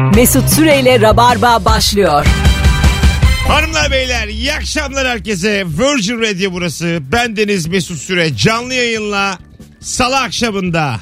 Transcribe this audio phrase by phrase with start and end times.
[0.00, 2.26] Mesut Süreyle Rabarba başlıyor.
[3.48, 5.64] Hanımlar beyler iyi akşamlar herkese.
[5.66, 7.00] Virgin Radio burası.
[7.12, 9.38] Ben Deniz Mesut Süre canlı yayınla
[9.80, 11.00] salı akşamında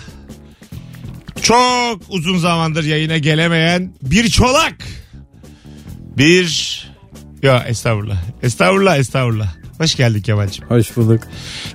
[1.43, 4.77] çok uzun zamandır yayına gelemeyen bir çolak.
[6.17, 6.79] Bir...
[7.43, 8.19] Ya estağfurullah.
[8.43, 9.55] Estağfurullah estağfurullah.
[9.79, 10.65] Hoş geldin Kemal'cim.
[10.69, 11.23] Hoş bulduk.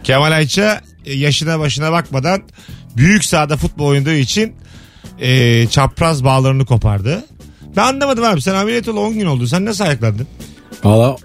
[0.04, 2.42] Kemal Ayça e, yaşına başına bakmadan
[2.98, 4.56] büyük sahada futbol oynadığı için
[5.20, 7.24] e, çapraz bağlarını kopardı.
[7.76, 9.48] Ben anlamadım abi sen ameliyat ol 10 gün oldu.
[9.48, 10.28] Sen nasıl ayaklandın?
[10.84, 11.16] Valla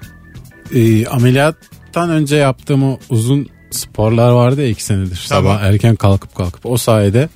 [0.74, 5.26] e, ameliyattan önce yaptığım o uzun sporlar vardı ya iki senedir.
[5.28, 5.52] Tamam.
[5.54, 7.28] Sabah erken kalkıp kalkıp o sayede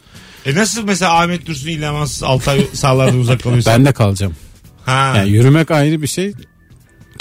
[0.46, 3.73] E nasıl mesela Ahmet Dursun İlhamaz 6 ay sahalardan uzak kalıyorsun?
[3.77, 4.34] ben de kalacağım.
[4.87, 6.32] Ha, Yani yürümek ayrı bir şey.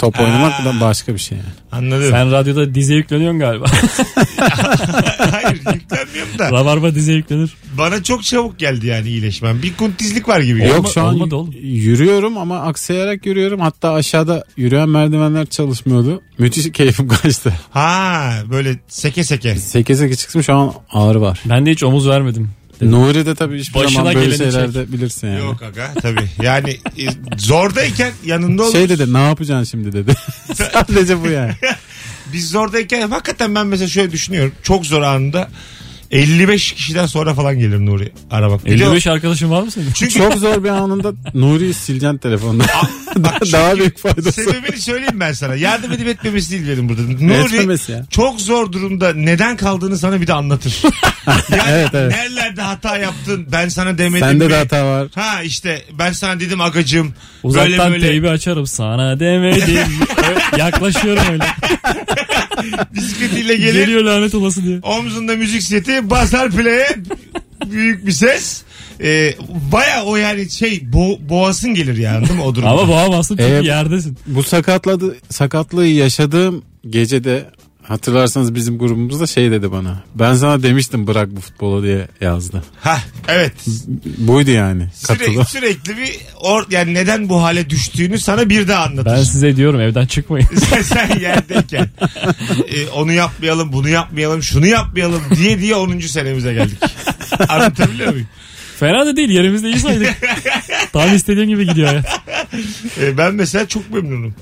[0.02, 1.48] Top oynamak da başka bir şey yani.
[1.72, 2.10] anladım.
[2.10, 3.64] Sen radyoda dize yükleniyorsun galiba.
[5.30, 6.50] Hayır yüklenmiyorum da.
[6.52, 7.54] Rabarba dize yüklenir.
[7.78, 9.62] Bana çok çabuk geldi yani iyileşmem.
[9.62, 10.64] Bir kuntizlik var gibi.
[10.64, 11.54] Yok şu an olmadı oğlum.
[11.62, 13.60] yürüyorum ama aksayarak yürüyorum.
[13.60, 16.22] Hatta aşağıda yürüyen merdivenler çalışmıyordu.
[16.38, 17.52] Müthiş keyfim kaçtı.
[17.70, 19.56] Ha böyle seke seke.
[19.56, 21.40] 8 8 çıktım şu an ağrı var.
[21.46, 22.50] Ben de hiç omuz vermedim.
[22.90, 25.40] Nuri de tabii hiçbir Başına zaman böyle geleni şeylerde bilirsin yani.
[25.40, 26.28] Yok aga tabii.
[26.42, 27.04] Yani e,
[27.38, 28.72] zordayken yanında olur.
[28.72, 30.14] Şey dedi ne yapacaksın şimdi dedi.
[30.54, 31.52] Sadece bu yani.
[32.32, 34.52] Biz zordayken hakikaten ben mesela şöyle düşünüyorum.
[34.62, 35.48] Çok zor anında
[36.10, 38.64] 55 kişiden sonra falan gelir Nuri aramak.
[38.64, 39.92] Bir de o- 55 arkadaşın var mı senin?
[39.94, 42.64] Çünkü Çok zor bir anında Nuri'yi sileceksin telefonda.
[43.16, 44.32] bak Daha çünkü büyük faydası.
[44.32, 45.54] Sebebini söyleyeyim ben sana.
[45.54, 47.02] Yardım edip etmemesi değil benim burada.
[47.02, 48.04] Nuri ya.
[48.10, 50.82] çok zor durumda neden kaldığını sana bir de anlatır.
[51.26, 52.12] Yani Evet, evet.
[52.16, 54.50] nerelerde hata yaptın ben sana demedim Sende mi?
[54.50, 55.08] de hata var.
[55.14, 57.14] Ha işte ben sana dedim agacım.
[57.42, 59.86] Uzaktan böyle böyle teybi açarım sana demedim.
[60.58, 61.44] Yaklaşıyorum öyle.
[62.94, 63.72] bisikletiyle gelir.
[63.74, 64.78] Geliyor lanet olası diye.
[64.82, 66.96] Omzunda müzik seti basar play'e
[67.66, 68.62] büyük bir ses.
[69.00, 69.34] Ee,
[69.72, 72.70] Baya o yani şey bo- boğasın gelir yani değil mi o durumda?
[72.72, 74.18] Ama boğamazsın çünkü Ee, yerdesin.
[74.26, 77.50] Bu sakatladı, sakatlığı yaşadığım gecede
[77.82, 80.02] hatırlarsanız bizim grubumuzda şey dedi bana.
[80.14, 82.62] Ben sana demiştim bırak bu futbolu diye yazdı.
[82.80, 82.98] Ha
[83.28, 83.52] evet.
[84.18, 84.86] Buydu yani.
[84.94, 89.10] Sürekli, sürekli bir or, yani neden bu hale düştüğünü sana bir daha anlatır.
[89.10, 90.48] Ben size diyorum evden çıkmayın.
[90.70, 91.90] sen, sen yerdeyken
[92.74, 95.98] e, onu yapmayalım bunu yapmayalım şunu yapmayalım diye diye 10.
[96.00, 96.78] senemize geldik.
[97.48, 98.28] Anlatabiliyor muyum?
[98.82, 100.14] Fena da değil yerimizde iyi saydık.
[100.92, 102.02] Tam istediğim gibi gidiyor ya.
[103.00, 104.34] E, ben mesela çok memnunum.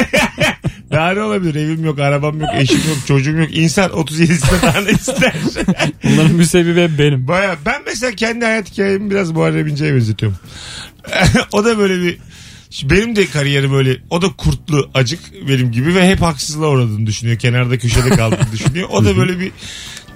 [0.92, 1.54] Daha ne olabilir?
[1.54, 3.56] Evim yok, arabam yok, eşim yok, çocuğum yok.
[3.56, 5.34] İnsan 37'sinde daha ne ister?
[6.04, 7.28] Bunların müsebbibi benim.
[7.28, 10.38] Baya ben mesela kendi hayat hikayemi biraz Muharrem İnce'ye benzetiyorum.
[11.52, 12.18] o da böyle bir
[12.82, 17.38] benim de kariyerim böyle o da kurtlu acık benim gibi ve hep haksızlığa uğradığını düşünüyor.
[17.38, 18.88] Kenarda köşede kaldığını düşünüyor.
[18.92, 19.52] O da böyle bir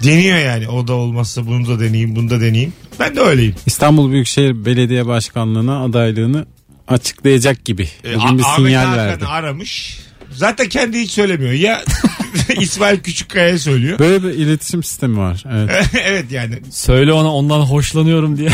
[0.03, 0.69] deniyor yani.
[0.69, 2.73] O da olmazsa bunu da deneyeyim bunu da deneyeyim.
[2.99, 3.55] Ben de öyleyim.
[3.65, 6.45] İstanbul Büyükşehir Belediye Başkanlığı'na adaylığını
[6.87, 7.89] açıklayacak gibi.
[8.05, 9.25] E, Bugün bir sinyal verdi.
[9.25, 9.99] Aramış.
[10.31, 11.51] Zaten kendi hiç söylemiyor.
[11.51, 11.83] Ya
[12.59, 13.99] İsmail Küçükkaya söylüyor.
[13.99, 15.43] Böyle bir iletişim sistemi var.
[15.51, 15.85] Evet.
[16.05, 16.55] evet yani.
[16.71, 18.49] Söyle ona ondan hoşlanıyorum diye.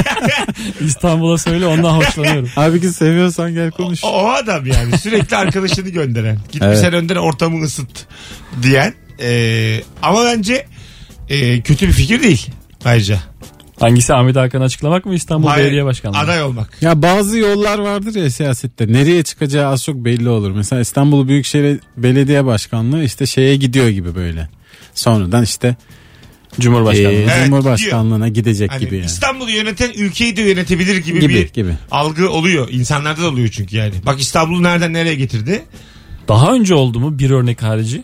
[0.80, 2.48] İstanbul'a söyle ondan hoşlanıyorum.
[2.56, 4.04] Abi ki seviyorsan gel konuş.
[4.04, 6.38] O, o adam yani sürekli arkadaşını gönderen.
[6.52, 6.78] Git bir Evet.
[6.78, 8.06] sen önden ortamı ısıt
[8.62, 8.94] diyen.
[9.20, 10.66] Ee, ama bence
[11.28, 12.46] e, kötü bir fikir değil
[12.84, 13.18] ayrıca.
[13.80, 16.18] Hangisi Ahmet Hakan'ı açıklamak mı İstanbul Hayır, Belediye Başkanlığı?
[16.18, 16.78] Aday olmak.
[16.82, 18.92] Ya bazı yollar vardır ya siyasette.
[18.92, 20.50] Nereye çıkacağı az çok belli olur.
[20.50, 24.48] Mesela İstanbul Büyükşehir Belediye Başkanlığı işte şeye gidiyor gibi böyle.
[24.94, 25.76] Sonradan işte
[26.60, 27.10] Cumhurbaşkanlığı.
[27.12, 29.06] e, Evet, Cumhurbaşkanlığına gidecek Hani gibi yani.
[29.06, 31.72] İstanbul'u yöneten ülkeyi de yönetebilir gibi, Gibi, bir gibi.
[31.90, 32.68] algı oluyor.
[32.70, 33.94] İnsanlarda da oluyor çünkü yani.
[34.06, 35.62] Bak İstanbul'u nereden nereye getirdi?
[36.28, 38.02] Daha önce oldu mu bir örnek harici?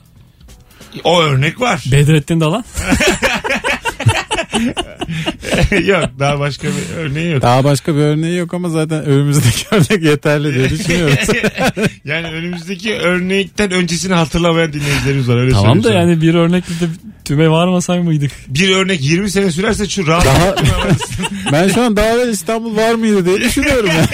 [1.04, 1.82] O örnek var.
[1.92, 2.64] Bedrettin Dalan.
[5.86, 7.42] yok daha başka bir örneği yok.
[7.42, 11.16] Daha başka bir örneği yok ama zaten önümüzdeki örnek yeterli diye düşünüyorum.
[12.04, 15.36] yani önümüzdeki örnekten öncesini hatırlamayan dinleyicilerimiz var.
[15.36, 15.98] Öyle tamam da sana.
[15.98, 16.84] yani bir örnekle de
[17.24, 18.30] tüme varmasak mıydık?
[18.48, 20.24] Bir örnek 20 sene sürerse şu rahat.
[20.24, 20.54] Daha,
[21.52, 24.06] ben şu an daha evvel İstanbul var mıydı diye düşünüyorum ya.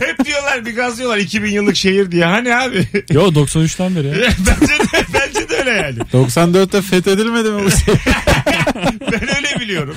[0.00, 2.24] Hep diyorlar bir gazlıyorlar 2000 yıllık şehir diye.
[2.24, 2.84] Hani abi?
[3.10, 4.14] Yo 93'ten beri ya.
[4.14, 5.98] bence, de, bence de öyle yani.
[6.12, 7.94] 94'te fethedilmedi mi bu şey?
[9.12, 9.96] Ben öyle biliyorum.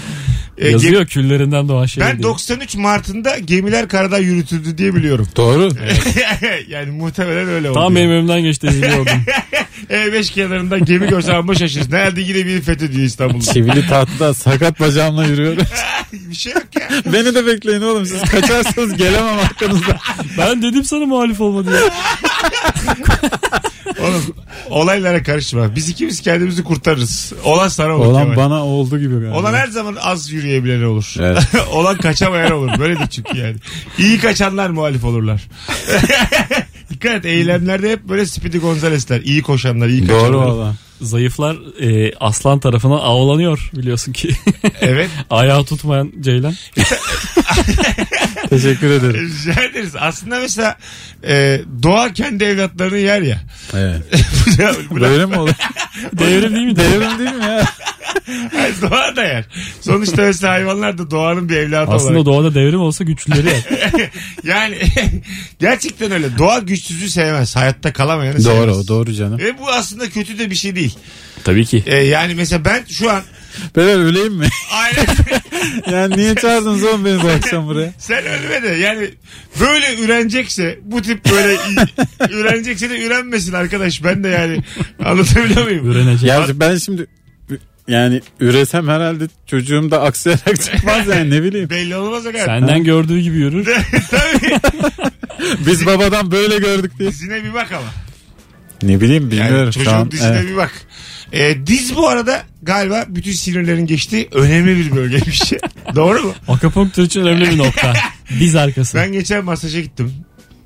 [0.57, 2.23] Gem- Yazıyor küllerinden doğan şey ben diye.
[2.23, 5.27] 93 Mart'ında gemiler karada yürütüldü diye biliyorum.
[5.35, 5.69] Doğru.
[6.67, 7.79] yani muhtemelen öyle oldu.
[7.79, 9.21] Tam benim önümden geçti ezili oldum.
[9.89, 11.91] E5 kenarında gemi görsen ama şaşırsın.
[11.91, 13.53] Nerede yine biri fethediyor İstanbul'da.
[13.53, 15.63] Çivili tahtada sakat bacağımla yürüyorum.
[16.13, 16.89] bir şey yok ya.
[17.13, 19.97] Beni de bekleyin oğlum siz kaçarsanız gelemem arkanızda.
[20.37, 21.79] ben dedim sana muhalif olma diye.
[24.05, 24.23] Oğlum
[24.69, 25.75] olaylara karışma.
[25.75, 27.33] Biz ikimiz kendimizi kurtarırız.
[27.43, 28.05] Olan sana olur.
[28.05, 28.35] Olan Kemal.
[28.35, 29.37] bana oldu gibi galiba.
[29.37, 31.13] Olan her zaman az yürüyebilen olur.
[31.19, 31.43] Evet.
[31.71, 32.69] Olan kaçamayan olur.
[32.79, 33.55] Böyledir çünkü yani.
[33.97, 35.47] İyi kaçanlar muhalif olurlar.
[36.89, 39.21] Dikkat et eylemlerde hep böyle Speedy Gonzales'ler.
[39.21, 40.33] iyi koşanlar, iyi kaçanlar.
[40.33, 40.75] Doğru valla.
[41.01, 44.29] Zayıflar e, aslan tarafına avlanıyor biliyorsun ki.
[44.81, 45.09] Evet.
[45.29, 46.53] Ayağı tutmayan Ceylan.
[48.49, 49.29] Teşekkür ederim.
[49.47, 49.93] Rica ederiz.
[49.99, 50.77] Aslında mesela
[51.27, 53.41] e, doğa kendi evlatlarını yer ya.
[53.73, 54.01] Evet.
[54.89, 55.51] Bu- Böyle mi olur?
[56.13, 56.75] Devrim değil mi?
[56.75, 57.65] Devrim değil mi ya?
[58.55, 59.45] Hayır, doğa da yer.
[59.81, 62.25] Sonuçta mesela hayvanlar da doğanın bir evladı Aslında olarak.
[62.25, 63.63] doğada devrim olsa güçlüleri yer.
[64.43, 64.77] Yani
[65.59, 66.37] gerçekten öyle.
[66.37, 67.55] Doğa güçsüzü sevmez.
[67.55, 68.57] Hayatta kalamayanı sevmez.
[68.67, 69.39] doğru doğru canım.
[69.39, 70.95] Ve bu aslında kötü de bir şey değil.
[71.43, 71.83] Tabii ki.
[71.85, 73.21] E, yani mesela ben şu an
[73.75, 74.47] Ben öleyim mi?
[74.71, 75.05] aynen
[75.91, 77.93] Yani niye çağırdınız oğlum beni bu akşam buraya?
[77.97, 79.09] sen ölme de yani
[79.59, 81.57] böyle ürenecekse bu tip böyle
[82.29, 84.03] ürenecekse de ürenmesin arkadaş.
[84.03, 84.63] Ben de yani
[85.05, 85.91] anlatabiliyor muyum?
[85.91, 86.29] Öğrenecek.
[86.29, 87.07] Ya ben şimdi
[87.87, 91.69] yani üresem herhalde çocuğum da aksayarak çıkmaz yani ne bileyim.
[91.75, 92.45] Belli olmaz o kadar.
[92.45, 93.65] Senden gördüğü gibi yürür.
[94.11, 94.59] Tabii.
[95.67, 97.09] Biz babadan böyle gördük diye.
[97.09, 97.87] Dizine bir bak ama.
[98.83, 100.11] Ne bileyim Yani bilmiyorum çocuğun şu an.
[100.11, 100.49] dizine evet.
[100.49, 100.71] bir bak.
[101.33, 105.53] E, diz bu arada galiba bütün sinirlerin geçtiği önemli bir bölgeymiş.
[105.95, 106.33] Doğru mu?
[106.47, 107.93] Akupunktur için önemli bir nokta.
[108.39, 108.97] Diz arkası.
[108.97, 110.13] Ben geçen masaja gittim.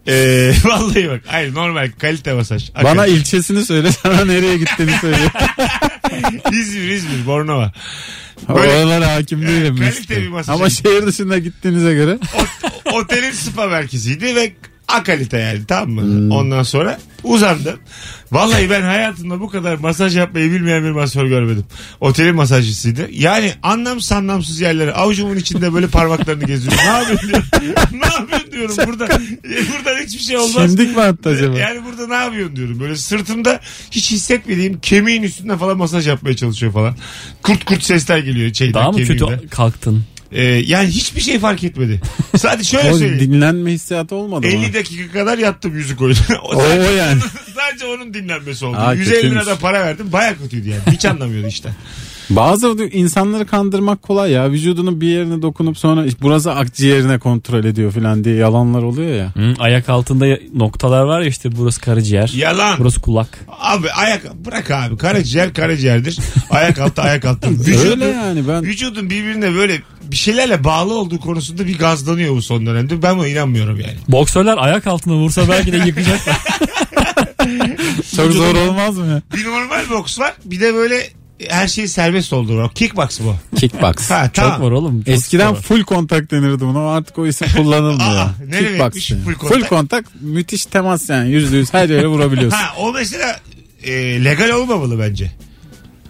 [0.10, 1.22] E, vallahi bak.
[1.26, 2.70] Hayır normal kalite masaj.
[2.76, 3.14] Bana Hakikaten.
[3.14, 5.18] ilçesini söyle sana nereye gittiğini söyle.
[6.52, 7.72] İzmir İzmir Bornova.
[8.50, 9.76] Böyle Oralara hakim değilim.
[9.78, 10.10] kalite Mesut.
[10.10, 10.56] bir masaj.
[10.56, 12.18] Ama şehir dışında gittiğinize göre.
[12.86, 14.52] o- otelin spa merkeziydi ve
[14.90, 16.02] A kalite yani tamam mı?
[16.02, 16.32] Hmm.
[16.32, 17.80] Ondan sonra uzandım.
[18.32, 21.66] Vallahi ben hayatımda bu kadar masaj yapmayı bilmeyen bir masör görmedim.
[22.02, 23.08] Otelin masajcısıydı.
[23.12, 26.74] Yani anlamsız anlamsız yerlere avucumun içinde böyle parmaklarını geziyor.
[26.78, 27.44] Ne yapıyorsun diyorum.
[27.92, 28.76] ne yapıyorsun diyorum.
[28.88, 29.08] Burada,
[29.48, 30.68] buradan hiçbir şey olmaz.
[30.68, 31.60] Şimdik mi attı acaba?
[31.60, 32.80] Yani burada ne yapıyorsun diyorum.
[32.80, 33.60] Böyle sırtımda
[33.92, 36.96] hiç hissetmediğim kemiğin üstünde falan masaj yapmaya çalışıyor falan.
[37.44, 39.48] Kurt kurt sesler geliyor şeyden Daha mı kötü kemiğimden.
[39.48, 40.04] kalktın?
[40.32, 42.02] Ee, yani hiçbir şey fark etmedi.
[42.38, 43.20] Sadece şöyle O söyleyeyim.
[43.34, 44.54] dinlenme hissiyatı olmadı mı?
[44.54, 46.18] 50 dakika kadar yattım yüzük oyunu.
[46.44, 47.22] o, O, sadece, o yani.
[47.56, 48.78] sadece onun dinlenmesi oldu.
[48.80, 49.48] Aa, 150 lira kötüymüş.
[49.48, 50.12] da para verdim.
[50.12, 50.82] Baya kötüydü yani.
[50.92, 51.70] Hiç anlamıyordu işte.
[52.30, 54.52] Bazı insanları kandırmak kolay ya.
[54.52, 59.32] Vücudunun bir yerine dokunup sonra işte burası akciğerine kontrol ediyor falan diye yalanlar oluyor ya.
[59.36, 62.32] Hı, ayak altında noktalar var ya işte burası karaciğer.
[62.36, 62.80] Yalan.
[62.80, 63.40] Burası kulak.
[63.60, 64.98] Abi ayak bırak abi.
[64.98, 66.20] Karaciğer karaciğerdir.
[66.50, 67.50] Ayak altı ayak altı.
[67.52, 69.82] Vücudun, Öyle yani ben Vücudun birbirine böyle
[70.12, 73.02] bir şeylerle bağlı olduğu konusunda bir gazlanıyor bu son dönemde.
[73.02, 73.96] Ben buna inanmıyorum yani.
[74.08, 76.38] Boksörler ayak altına vursa belki de yıkacaklar.
[78.16, 79.22] çok zor olmaz mı ya?
[79.38, 80.34] Bir normal boks var.
[80.46, 81.10] Bir de böyle
[81.48, 82.74] her şey serbest olduğu var.
[82.74, 83.36] Kickbox bu.
[83.56, 84.10] Kickbox.
[84.10, 84.62] Ha Çok tamam.
[84.62, 85.00] var oğlum.
[85.04, 85.62] çok Eskiden var.
[85.62, 88.16] full kontak denirdi buna artık o isim kullanılmıyor.
[88.16, 89.24] Aa, ne demekmiş yani.
[89.24, 89.70] full full, kontak?
[89.70, 90.06] kontak?
[90.22, 92.58] müthiş temas yani yüzde yüz her yere vurabiliyorsun.
[92.58, 93.40] Ha o mesela
[93.84, 95.32] e, legal olmamalı bence.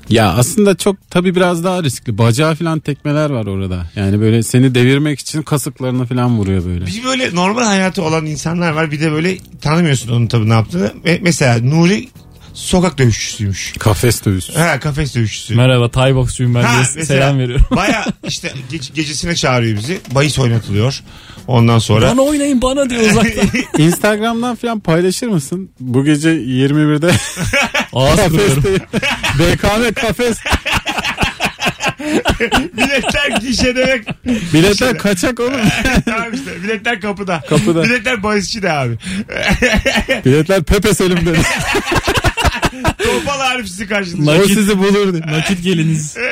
[0.10, 2.18] Ya aslında çok tabii biraz daha riskli.
[2.18, 3.86] Bacağı falan tekmeler var orada.
[3.96, 6.86] Yani böyle seni devirmek için kasıklarını falan vuruyor böyle.
[6.86, 8.92] Bir böyle normal hayatı olan insanlar var.
[8.92, 10.92] Bir de böyle tanımıyorsun onun tabii ne yaptığını.
[11.06, 12.08] Me- mesela Nuri
[12.60, 13.74] sokak dövüşçüsüymüş.
[13.80, 14.54] Kafes dövüşü.
[14.54, 15.56] Ha kafes dövüşçüsü.
[15.56, 17.66] Merhaba Thai boksçuyum ben Ha, diye selam veriyorum.
[17.76, 20.00] Baya işte ge- gecesine çağırıyor bizi.
[20.12, 21.00] Bahis oynatılıyor.
[21.48, 22.12] Ondan sonra.
[22.12, 23.50] Bana oynayın bana diyor uzaktan.
[23.78, 25.70] Instagram'dan falan paylaşır mısın?
[25.80, 27.12] Bu gece 21'de
[27.94, 28.64] Ağız kırıyorum.
[29.40, 30.38] BKM kafes
[32.78, 34.26] Biletler gişe demek.
[34.54, 35.52] biletler kaçak oğlum.
[36.06, 37.42] tamam işte biletler kapıda.
[37.50, 37.84] Kapıda.
[37.84, 38.98] Biletler bahisçi de abi.
[40.26, 41.34] biletler Pepe Selim'de.
[43.04, 44.46] Topal Arif sizi karşılayacak.
[44.46, 45.24] o sizi bulur diye.
[45.28, 46.18] Nakit geliniz.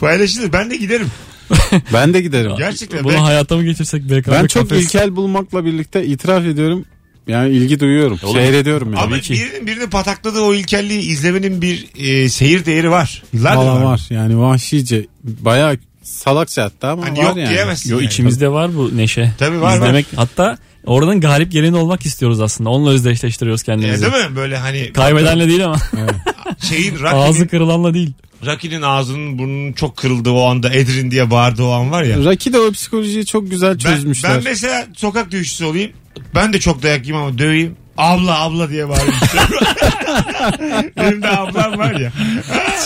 [0.00, 0.52] Paylaşılır.
[0.52, 1.06] Ben de giderim.
[1.92, 2.52] Ben de giderim.
[2.58, 3.04] Gerçekten.
[3.04, 4.84] Bunu Ben, hayata mı geçirsek BKM Ben çok kafes?
[4.84, 6.84] ilkel bulmakla birlikte itiraf ediyorum.
[7.28, 8.18] Yani ilgi duyuyorum.
[8.32, 9.00] Seyrediyorum yani.
[9.02, 9.32] ama ki.
[9.32, 13.22] birinin birini patakladığı o ilkelliği izlemenin bir e, seyir değeri var.
[13.32, 13.82] Yıllardır Valla var.
[13.84, 14.00] var.
[14.10, 15.06] Yani vahşice.
[15.24, 17.48] Bayağı salakça hatta ama Hani var yok yani.
[17.48, 17.90] diyemezsin.
[17.90, 18.06] Yo yani.
[18.06, 19.32] içimizde var bu neşe.
[19.38, 22.70] Tabii var, İzlemek hatta oradan galip geleni olmak istiyoruz aslında.
[22.70, 24.12] Onunla özdeşleştiriyoruz E, kendimizi.
[24.12, 24.36] değil mi?
[24.36, 25.76] Böyle hani Kaybedenle değil ama.
[26.68, 28.12] şeyin Ağzı Rocky'nin, kırılanla değil.
[28.46, 32.16] Rocky'nin ağzının burnunun çok kırıldığı o anda Edrin diye bağırdığı o an var ya.
[32.16, 34.34] Rocky de o psikolojiyi çok güzel Ben, çözmüşler.
[34.34, 35.90] ben mesela sokak dövüşçüsü olayım.
[36.34, 37.76] Ben de çok dayak yiyeyim ama döveyim.
[37.98, 39.14] Abla abla diye bağırayım.
[40.96, 42.12] Benim de ablam var ya.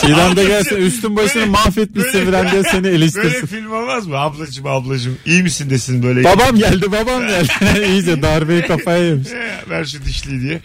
[0.01, 3.47] Çiğdem de gelse üstün başını Böyle- mahvetmişsin böyle- falan diye seni Böyle eleştirsin.
[3.47, 4.17] film olmaz mı?
[4.17, 6.23] Ablacım ablacım iyi misin desin böyle.
[6.23, 7.47] Babam geldi babam geldi.
[7.93, 9.27] İyice darbeyi kafaya yemiş.
[9.27, 10.59] Eh, Ver şu dişliği diye.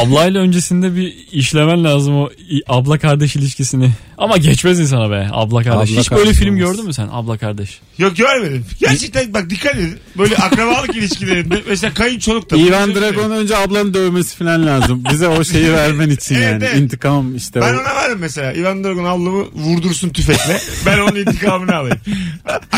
[0.00, 2.30] Ablayla öncesinde bir işlemen lazım o
[2.68, 3.90] abla kardeş ilişkisini.
[4.18, 5.90] Ama geçmez insana be abla kardeş.
[5.92, 6.70] Abla Hiç böyle kardeş film olmaz.
[6.70, 7.80] gördün mü sen abla kardeş?
[7.98, 8.66] Yok görmedim.
[8.80, 9.98] Gerçekten bak dikkat edin.
[10.18, 12.56] Böyle akrabalık ilişkilerinde mesela kayınçoluk da.
[12.56, 12.94] Ivan.
[12.94, 15.02] Dragon önce ablanın dövmesi falan lazım.
[15.12, 16.64] Bize o şeyi vermen için Evet, yani.
[16.64, 16.76] evet.
[16.76, 17.60] İntikam işte.
[17.60, 17.80] Ben o.
[17.80, 18.52] ona varım mesela.
[18.52, 20.60] Ivan Dragon ablamı vurdursun tüfekle.
[20.86, 21.98] ben onun intikamını alayım.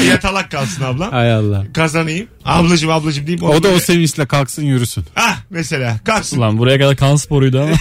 [0.09, 1.11] Yatalak kalsın ablam.
[1.11, 1.65] Hay Allah.
[1.75, 2.27] Kazanayım.
[2.45, 5.05] Ablacım ablacım deyip O da o böyle- sevinçle kalksın yürüsün.
[5.17, 6.39] Ah mesela kalksın.
[6.39, 7.73] Ulan buraya kadar kan sporuydu ama.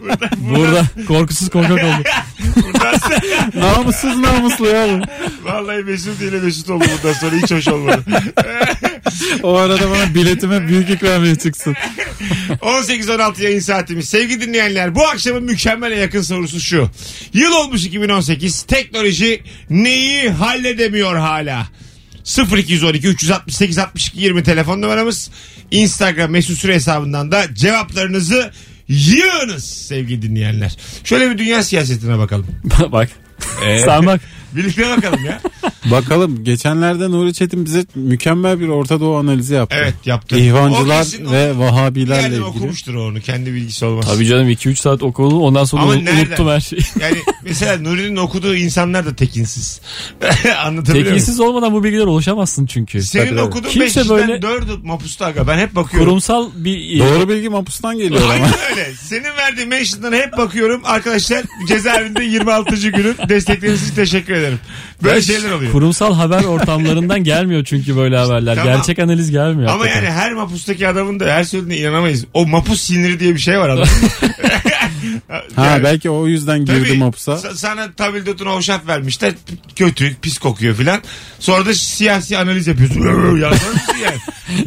[0.00, 2.02] Burada, Burada korkusuz korkak oldu.
[2.56, 2.98] buradan
[3.60, 5.02] Namussuz namuslu ya bu.
[5.50, 8.04] Vallahi Mesut ile Mesut oldu bundan sonra hiç hoş olmadı.
[9.42, 11.76] O arada bana biletime büyük ikramiye çıksın.
[12.50, 14.08] 18-16 yayın saatimiz.
[14.08, 16.90] Sevgili dinleyenler bu akşamın mükemmele yakın sorusu şu.
[17.32, 18.62] Yıl olmuş 2018.
[18.62, 21.66] Teknoloji neyi halledemiyor hala?
[22.56, 25.30] 0212 368 62 20 telefon numaramız.
[25.70, 28.52] Instagram mesut süre hesabından da cevaplarınızı
[28.88, 30.76] yığınız sevgili dinleyenler.
[31.04, 32.46] Şöyle bir dünya siyasetine bakalım.
[32.92, 33.08] bak.
[33.84, 34.20] Sen bak.
[34.52, 35.40] Birlikte bakalım ya.
[35.90, 39.76] Bakalım geçenlerde Nuri Çetin bize mükemmel bir Orta Doğu analizi yaptı.
[39.80, 40.36] Evet yaptı.
[40.36, 42.42] O İhvancılar kesin ve Vahabilerle ilgili.
[42.44, 43.20] okumuştur onu.
[43.20, 44.06] Kendi bilgisi olmaz.
[44.14, 46.26] Tabii canım 2-3 saat okudum ondan sonra Ama nereden?
[46.26, 46.82] unuttum her şeyi.
[47.00, 49.80] Yani mesela Nuri'nin okuduğu insanlar da tekinsiz.
[50.64, 51.04] Anlatabiliyor muyum?
[51.04, 53.02] Tekinsiz olmadan bu bilgilere ulaşamazsın çünkü.
[53.02, 55.46] Senin Tabii, okuduğun Kimse 5 kişiden böyle- 4'ü mapusta aga.
[55.46, 56.08] Ben hep bakıyorum.
[56.08, 58.32] Kurumsal bir Doğru bilgi mapustan geliyor ama.
[58.32, 58.92] Aynen öyle.
[59.02, 60.80] Senin verdiğin mention'dan hep bakıyorum.
[60.84, 62.76] Arkadaşlar cezaevinde 26.
[62.90, 64.47] günün destekleriniz için teşekkür ederim.
[65.02, 65.72] Böyle şeyler oluyor.
[65.72, 68.56] kurumsal haber ortamlarından gelmiyor çünkü böyle haberler.
[68.56, 68.74] Tamam.
[68.76, 69.70] Gerçek analiz gelmiyor.
[69.70, 70.04] Ama hakikaten.
[70.04, 72.24] yani her mapustaki adamın da her söylediğine inanamayız.
[72.34, 73.88] O mapus siniri diye bir şey var adam.
[75.56, 77.32] Ha Yani- belki o yüzden girdi Tabii, mapusa.
[77.32, 79.32] sa- Sana tabildotuna hoşaf vermişler.
[79.76, 81.02] Kötü, pis kokuyor filan.
[81.38, 83.00] Sonra da siyasi analiz yapıyorsun.
[83.36, 84.16] Yazar mısın yani?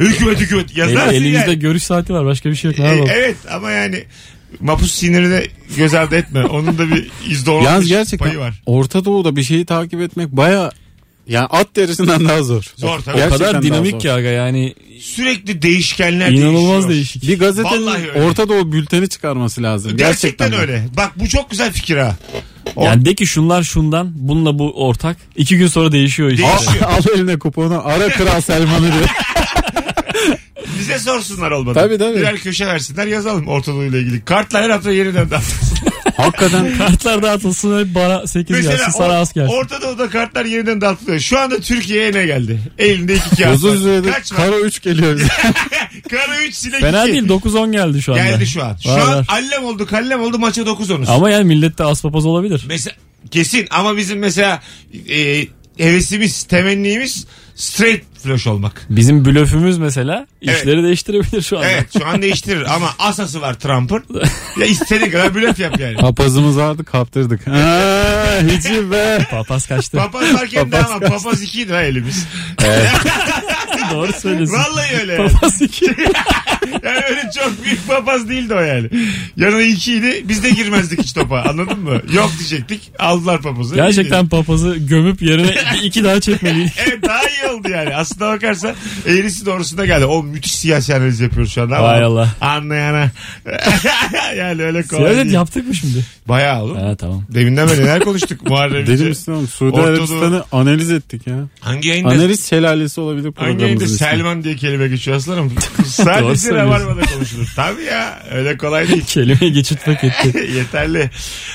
[0.10, 0.70] hükümet hükümet.
[0.70, 1.58] El- Yazarsın elimizde yani.
[1.58, 2.80] görüş saati var başka bir şey yok.
[2.80, 4.04] E, evet ama yani
[4.60, 6.44] mapus sinirini göz ardı etme.
[6.44, 8.62] Onun da bir yüzde on Yalnız gerçekten payı var.
[8.66, 10.70] Orta Doğu'da bir şeyi takip etmek baya
[11.28, 12.62] yani at derisinden daha zor.
[12.76, 13.14] Zor tabii.
[13.14, 14.00] o Gerçekten kadar daha dinamik zor.
[14.00, 16.88] ki aga yani Sürekli değişkenler inanılmaz değişiyor.
[16.88, 17.28] değişik.
[17.28, 18.22] Bir gazetenin Vallahi öyle.
[18.22, 19.96] Orta Doğu bülteni çıkarması lazım.
[19.96, 20.88] Gerçekten, Gerçekten, öyle.
[20.96, 22.16] Bak bu çok güzel fikir ha.
[22.76, 25.16] O- Yani de ki şunlar şundan bununla bu ortak.
[25.36, 26.46] iki gün sonra değişiyor işte.
[26.46, 26.84] Değişiyor.
[26.90, 29.08] Al, al eline kuponu ara Kral Selman'ı diyor.
[30.78, 31.74] Bize sorsunlar olmadı.
[31.74, 32.16] Tabii, tabii.
[32.16, 34.24] Birer köşe versinler yazalım Orta Doğu ile ilgili.
[34.24, 35.78] Kartlar her hafta yeniden dağıtılsın.
[36.16, 39.52] Hakikaten Kartlar dağıtılsın hep bana 8 Mesela gelsin sana az gelsin.
[39.54, 41.20] Orta Doğu'da kartlar yeniden dağıtılıyor.
[41.20, 42.60] Şu anda Türkiye'ye ne geldi?
[42.78, 44.38] Elinde iki kağıt uzun süredir Kaç var?
[44.38, 45.28] Karo 3 geliyor bize.
[46.10, 47.12] Kara 3 sinek Fena 2.
[47.12, 48.24] değil 9-10 geldi şu anda.
[48.24, 48.76] Geldi şu an.
[48.82, 49.26] Şu Var, an var.
[49.28, 51.08] allem oldu kallem oldu maça 9-10'uz.
[51.10, 52.64] Ama yani millette aspapaz olabilir.
[52.68, 52.96] Mesela
[53.30, 54.62] kesin ama bizim mesela
[55.10, 55.46] e,
[55.78, 57.26] hevesimiz, temennimiz
[57.62, 58.86] straight flush olmak.
[58.90, 60.58] Bizim blöfümüz mesela Evet.
[60.60, 61.68] işleri değiştirebilir şu anda.
[61.70, 64.04] Evet şu an değiştirir ama asası var Trump'ın.
[64.60, 65.96] Ya istediğin kadar blöf yap yani.
[65.96, 67.46] Papazımız vardı kaptırdık.
[67.46, 69.26] Ha, hiç be.
[69.30, 69.96] Papaz kaçtı.
[69.96, 71.16] Papaz varken de Papaz ama kaçtı.
[71.24, 72.26] papaz ikiydi ha elimiz.
[73.94, 74.54] Doğru söylüyorsun.
[74.56, 75.28] Vallahi öyle yani.
[75.32, 75.86] Papaz iki.
[76.84, 78.88] Yani öyle çok büyük papaz değildi o yani.
[79.36, 82.02] Yanına ikiydi biz de girmezdik hiç topa anladın mı?
[82.12, 83.74] Yok diyecektik aldılar papazı.
[83.74, 86.72] Gerçekten papazı gömüp yerine iki daha çekmeliydik.
[86.86, 87.96] Evet daha iyi oldu yani.
[87.96, 88.74] Aslında bakarsan
[89.06, 90.04] eğrisi doğrusuna geldi.
[90.04, 91.82] O müthiş siyasi analiz yapıyoruz şu anda.
[91.82, 92.28] Vay Allah.
[92.40, 93.10] Anlayana.
[94.36, 95.34] yani öyle kolay Siyaset değil.
[95.34, 96.04] yaptık mı şimdi?
[96.28, 96.76] Bayağı oğlum.
[96.76, 97.24] Ha tamam.
[97.28, 99.04] Deminden beri neler konuştuk Muharrem Deli İnce.
[99.08, 99.48] misin oğlum?
[99.48, 101.34] Suudi Arabistan'ı analiz ettik ya.
[101.60, 102.08] Hangi yayında?
[102.08, 103.96] Analiz şelalesi olabilir Hangi ismi.
[103.96, 105.52] Selman diye kelime geçiyor aslanım?
[105.86, 106.54] Sadece.
[106.54, 107.52] Rabarba'da konuşulur.
[107.56, 109.04] Tabii ya öyle kolay değil.
[109.06, 110.52] Kelimeyi geçirtmek etti.
[110.56, 111.10] Yeterli.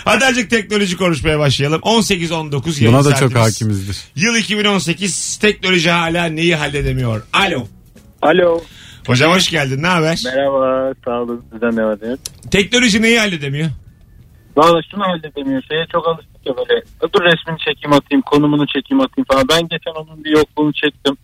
[0.05, 1.81] Hadi azıcık teknoloji konuşmaya başlayalım.
[1.81, 3.97] 18-19 yayın Buna da çok hakimizdir.
[4.15, 7.23] Yıl 2018 teknoloji hala neyi halledemiyor?
[7.33, 7.67] Alo.
[8.21, 8.61] Alo.
[9.07, 9.83] Hocam hoş geldin.
[9.83, 10.21] Ne haber?
[10.25, 10.93] Merhaba.
[11.05, 11.45] Sağ olun.
[11.51, 11.99] Sizden ne var.
[12.51, 13.69] Teknoloji neyi halledemiyor?
[14.57, 15.61] Valla şunu halledemiyor.
[15.69, 16.81] Şeye çok alıştık ya böyle.
[17.13, 18.21] Dur resmini çekeyim atayım.
[18.21, 19.45] Konumunu çekeyim atayım falan.
[19.49, 21.17] Ben geçen onun bir yokluğunu çektim.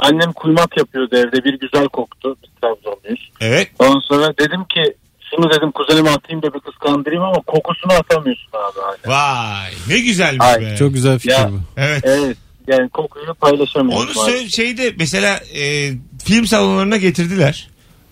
[0.00, 1.44] Annem kuymak yapıyordu evde.
[1.44, 2.36] Bir güzel koktu.
[2.42, 3.30] Biz Trabzonluyuz.
[3.40, 3.70] Evet.
[3.78, 4.94] Ondan sonra dedim ki
[5.30, 9.14] şunu dedim kuzenime atayım da bir kıskandırayım ama kokusunu atamıyorsun abi hala.
[9.16, 10.76] Vay ne güzelmiş Ay, be.
[10.76, 11.50] Çok güzel fikir Ya.
[11.52, 11.60] bu.
[11.76, 12.02] Evet.
[12.06, 12.36] Evet.
[12.66, 14.16] Yani kokuyu paylaşamıyoruz.
[14.16, 15.92] Onu söyle şeyde mesela e,
[16.24, 17.68] film salonlarına getirdiler.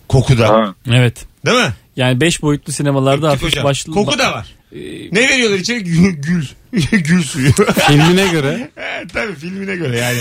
[0.09, 0.49] Kokuda.
[0.49, 0.73] Ha.
[0.91, 1.25] Evet.
[1.45, 1.73] Değil mi?
[1.95, 3.93] Yani 5 boyutlu sinemalarda Öptük hafif başlı...
[3.93, 4.47] Koku da var.
[4.75, 4.77] Ee,
[5.11, 5.83] Ne veriyorlar içeri?
[5.83, 6.13] Gül.
[6.13, 6.45] Gül,
[6.91, 7.51] gül suyu.
[7.87, 8.69] Filmine göre.
[8.99, 10.17] Evet, Tabii filmine göre yani.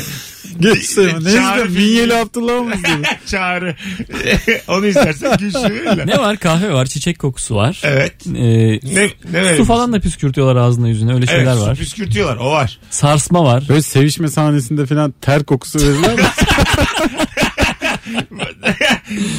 [0.61, 1.07] Geçsin.
[1.07, 1.67] Ne Çağrı izledin?
[1.67, 1.79] filmi.
[1.79, 3.05] Minyeli Abdullah mı izledin?
[3.27, 3.77] Çağrı.
[4.69, 6.07] Onu istersen gül suyu verirler.
[6.07, 6.37] ne var?
[6.37, 7.81] Kahve var, çiçek kokusu var.
[7.85, 8.13] Evet.
[8.27, 9.65] Ee, Ne, ne su verebilirsin?
[9.65, 11.77] falan da püskürtüyorlar ağzına yüzüne öyle Evet şeyler su var.
[11.77, 12.79] püskürtüyorlar o var.
[12.91, 13.65] Sarsma var.
[13.69, 16.23] Böyle sevişme sahnesinde falan ter kokusu verirler mi?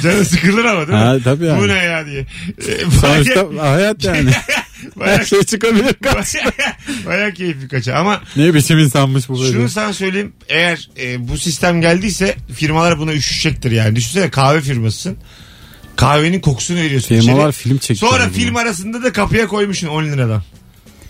[0.03, 1.05] Canı sıkılır ama değil mi?
[1.05, 1.67] ha tabii Bu yani.
[1.67, 2.25] ne ya diye.
[2.67, 4.29] Ee, Sonuçta hayat yani.
[4.83, 6.41] Her Bayağı, şey çıkabilir karşına.
[7.05, 9.51] bayağı keyifli kaça ama ne biçim insanmış bu böyle.
[9.51, 15.17] şunu sana söyleyeyim eğer e, bu sistem geldiyse firmalar buna üşüşecektir yani düşünsene kahve firmasısın
[15.95, 17.63] kahvenin kokusunu veriyorsun Firmalar içeri.
[17.63, 18.11] film çekiyor.
[18.11, 20.43] Sonra film arasında da kapıya koymuşsun 10 liradan.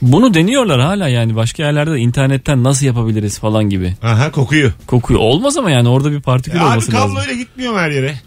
[0.01, 3.93] Bunu deniyorlar hala yani başka yerlerde de internetten nasıl yapabiliriz falan gibi.
[4.03, 4.71] Aha kokuyu.
[4.87, 5.19] Kokuyor.
[5.19, 7.15] Olmaz ama yani orada bir partikül Ya abi olması lazım.
[7.15, 8.19] kabloyla gitmiyor mu her yere?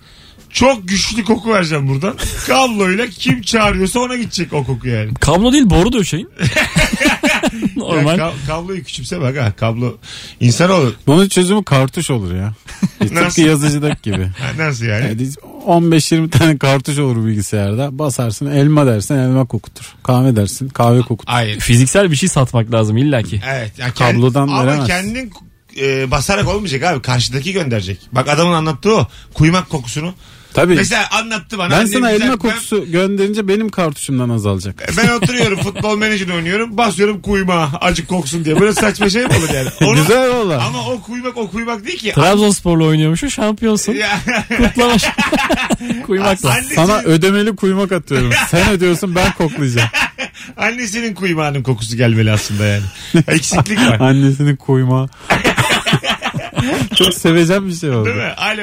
[0.52, 2.16] Çok güçlü koku vereceğim buradan.
[2.46, 5.14] Kabloyla kim çağırıyorsa ona gidecek o koku yani.
[5.14, 6.28] Kablo değil boru döşeyin.
[7.76, 8.18] Normal.
[8.18, 9.52] Ya ka- kabloyu küçümse bak ha.
[9.56, 9.96] Kablo
[10.40, 12.54] insanoğlu Bunun çözümü kartuş olur ya.
[12.98, 13.42] Tıpkı Nasıl?
[13.42, 14.28] yazıcıdaki gibi.
[14.58, 15.04] Nasıl yani?
[15.04, 15.22] Yani
[15.66, 17.98] 15-20 tane kartuş olur bilgisayarda.
[17.98, 19.84] Basarsın elma dersin elma kokutur.
[20.02, 21.32] Kahve dersin kahve kokutur.
[21.32, 21.60] Hayır.
[21.60, 23.40] Fiziksel bir şey satmak lazım illaki.
[23.50, 23.72] Evet.
[23.78, 24.86] Yani Kablodan ama veremez.
[24.86, 25.32] kendin
[25.80, 27.02] e, basarak olmayacak abi.
[27.02, 27.98] Karşıdaki gönderecek.
[28.12, 29.06] Bak adamın anlattığı o.
[29.34, 30.14] Kuymak kokusunu.
[30.54, 30.74] Tabii.
[30.74, 31.70] Mesela anlattı bana.
[31.70, 34.88] ben annem sana güzel- elma ben- kokusu gönderince benim kartuşumdan azalacak.
[34.96, 36.76] Ben oturuyorum futbol menajer oynuyorum.
[36.78, 38.60] Basıyorum kuymağa acık koksun diye.
[38.60, 39.68] Böyle saçma şey mi olur yani?
[39.90, 40.62] Onu- Güzel valla.
[40.64, 42.12] Ama o kuymak o kuymak değil ki.
[42.14, 43.92] Trabzonspor'la oynuyormuş şampiyonsun.
[43.92, 44.20] Ya-
[44.58, 45.02] Kutlamış.
[46.06, 46.50] Kuymakla.
[46.50, 48.30] Annesinin, Sana ödemeli kuymak atıyorum.
[48.50, 49.88] Sen ödüyorsun ben koklayacağım.
[50.56, 52.82] annesinin kuymağının kokusu gelmeli aslında yani.
[53.28, 54.00] Eksiklik var.
[54.00, 55.08] Annesinin kuymağı.
[56.94, 58.04] Çok seveceğim bir şey oldu.
[58.04, 58.22] Değil mi?
[58.36, 58.62] Alo.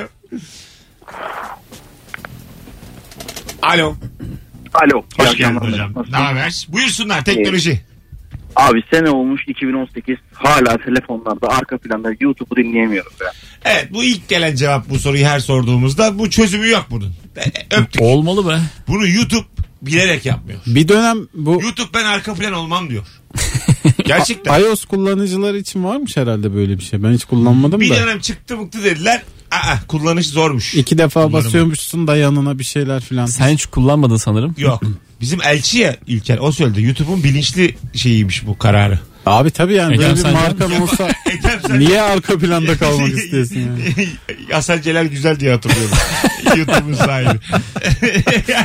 [3.61, 3.95] Alo.
[4.73, 5.03] Alo.
[5.17, 5.91] Hoş geldin hocam.
[5.95, 6.13] Nasılsın?
[6.13, 6.65] Ne haber?
[6.69, 7.81] Buyursunlar teknoloji.
[8.55, 13.31] Abi sene olmuş 2018 hala telefonlarda arka planda YouTube'u dinleyemiyoruz ya.
[13.65, 16.19] Evet bu ilk gelen cevap bu soruyu her sorduğumuzda.
[16.19, 17.13] Bu çözümü yok bunun.
[17.71, 18.01] Öptük.
[18.01, 18.59] Olmalı be.
[18.87, 19.45] Bunu YouTube
[19.81, 20.59] bilerek yapmıyor.
[20.67, 23.03] Bir dönem bu YouTube ben arka plan olmam diyor.
[24.05, 24.59] Gerçekten.
[24.59, 27.03] iOS kullanıcılar için varmış herhalde böyle bir şey.
[27.03, 27.95] Ben hiç kullanmadım Bir da.
[27.95, 29.21] dönem çıktı mıktı dediler.
[29.51, 30.73] Aa, kullanış zormuş.
[30.75, 31.45] İki defa Kullanımı.
[31.45, 33.25] basıyormuşsun da yanına bir şeyler filan.
[33.25, 34.55] Sen hiç kullanmadın sanırım.
[34.57, 34.81] Yok.
[35.21, 36.81] Bizim elçi ya İlker o söyledi.
[36.83, 38.99] YouTube'un bilinçli şeyiymiş bu kararı.
[39.25, 41.09] Abi tabii yani Ekrem böyle bir markan olsa
[41.67, 41.79] sen...
[41.79, 44.07] niye arka planda kalmak istiyorsun yani?
[44.51, 45.97] Hasan Celal Güzel diye hatırlıyorum.
[46.57, 47.39] YouTube'un sahibi.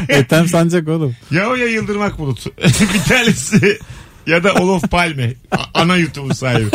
[0.08, 1.16] Ethem Sancak oğlum.
[1.30, 2.46] Ya o ya Yıldırım Akbulut.
[2.94, 3.78] bir tanesi
[4.26, 5.34] ya da Olof Palme.
[5.52, 6.66] A- Ana YouTube'un sahibi.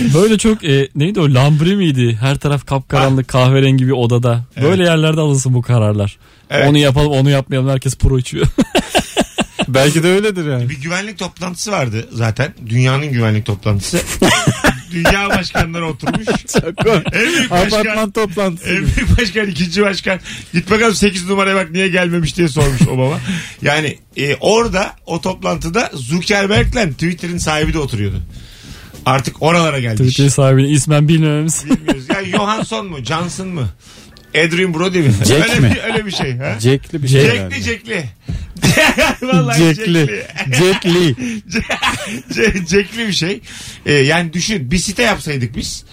[0.14, 2.18] Böyle çok e, neydi o lambri miydi?
[2.20, 4.44] Her taraf kapkaranlık kahverengi bir odada.
[4.62, 6.18] Böyle yerlerde alınsın bu kararlar.
[6.50, 6.68] Evet.
[6.68, 8.46] Onu yapalım onu yapmayalım herkes pro içiyor.
[9.68, 10.68] Belki de öyledir yani.
[10.68, 12.54] Bir güvenlik toplantısı vardı zaten.
[12.66, 14.00] Dünyanın güvenlik toplantısı.
[14.92, 16.26] Dünya başkanları oturmuş.
[17.12, 17.78] En büyük başkan.
[17.80, 18.68] Apartman toplantısı.
[18.68, 20.20] En büyük başkan, ikinci başkan.
[20.52, 23.18] Git bakalım 8 numaraya bak niye gelmemiş diye sormuş Obama.
[23.62, 28.22] Yani e, orada o toplantıda Zuckerberg'le Twitter'ın sahibi de oturuyordu.
[29.06, 30.02] Artık oralara geldi.
[30.02, 30.10] iş.
[30.14, 31.64] Twitter sahibini ismen bilmememiz.
[31.64, 32.04] Bilmiyoruz.
[32.08, 32.98] Ya Johansson mu?
[33.04, 33.68] Johnson mu?
[34.34, 35.12] Adrian Brody mi?
[35.26, 35.74] Jack öyle mi?
[35.74, 36.36] Bir, öyle bir şey.
[36.38, 36.60] Ha?
[36.60, 37.60] Jack'li bir şey Jack'li herhalde.
[37.60, 38.04] Jack'li.
[39.26, 40.24] Vallahi Jack'li.
[40.58, 41.14] Jack Lee.
[42.34, 43.40] C- Jack'li bir şey.
[43.86, 45.84] Ee, yani düşün bir site yapsaydık biz.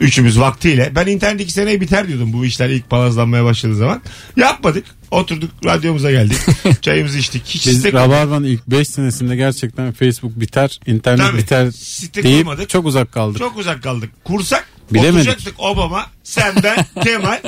[0.00, 0.92] Üçümüz vaktiyle.
[0.94, 4.02] Ben internet iki seneye biter diyordum bu işler ilk palazlanmaya başladığı zaman.
[4.36, 4.84] Yapmadık.
[5.10, 6.38] Oturduk radyomuza geldik.
[6.82, 7.42] Çayımızı içtik.
[7.46, 11.38] Hiç Biz site, Rabarba'nın ilk 5 senesinde gerçekten Facebook biter, internet Tabii.
[11.38, 12.68] biter Site deyip kurmadık.
[12.68, 13.38] çok uzak kaldık.
[13.38, 14.10] çok uzak kaldık.
[14.24, 15.20] Kursak Bilemedik.
[15.20, 17.38] oturacaktık Obama, sen ben, Kemal.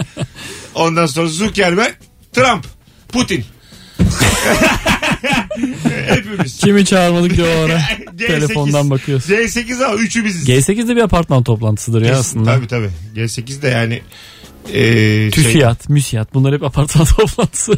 [0.74, 1.94] Ondan sonra Zuckerberg,
[2.33, 2.66] Trump,
[3.09, 3.44] Putin.
[6.07, 6.57] Hepimiz.
[6.59, 7.79] Kimi çağırmadık diyor o ara.
[8.18, 8.27] G8.
[8.27, 9.31] Telefondan bakıyoruz.
[9.31, 10.48] G8 ama üçü biziz.
[10.48, 12.55] G8'de bir apartman toplantısıdır ya Kesin, aslında.
[12.55, 12.90] Tabii tabii.
[13.16, 14.03] G8 de yani
[14.68, 17.72] e, şey, TÜSİAD, MÜSİAD bunlar hep apartman toplantısı.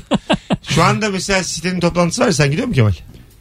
[0.69, 2.93] şu anda mesela sitenin toplantısı var ya, sen gidiyor musun Kemal?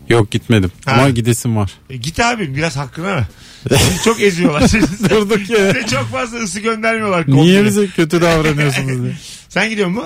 [0.09, 0.91] Yok gitmedim Ha.
[0.91, 1.71] ama gidesim var.
[1.89, 3.27] E, git abi biraz hakkını ara.
[3.69, 4.61] Seni çok eziyorlar.
[5.09, 5.73] Durduk ya.
[5.73, 7.23] Size çok fazla ısı göndermiyorlar.
[7.27, 7.65] Niye komple.
[7.65, 9.13] bize kötü davranıyorsunuz diye.
[9.49, 10.03] Sen gidiyor mu?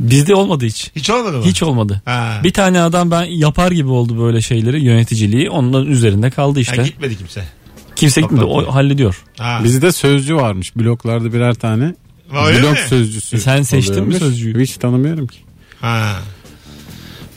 [0.00, 0.90] Bizde olmadı hiç.
[0.96, 1.44] Hiç olmadı mı?
[1.44, 2.02] Hiç olmadı.
[2.04, 2.40] Ha.
[2.44, 5.50] Bir tane adam ben yapar gibi oldu böyle şeyleri yöneticiliği.
[5.50, 6.82] Onların üzerinde kaldı Ha, işte.
[6.82, 7.44] gitmedi kimse.
[7.96, 8.44] Kimse gitmedi.
[8.44, 9.22] O hallediyor.
[9.38, 9.60] Ha.
[9.64, 10.76] Bizde sözcü varmış.
[10.76, 11.94] Bloklarda birer tane.
[12.46, 12.78] Öyle Blok mi?
[12.88, 13.36] sözcüsü.
[13.36, 14.18] E sen seçtin mi oluyormuş.
[14.18, 14.60] sözcüyü?
[14.60, 15.38] Hiç tanımıyorum ki.
[15.80, 16.12] Ha.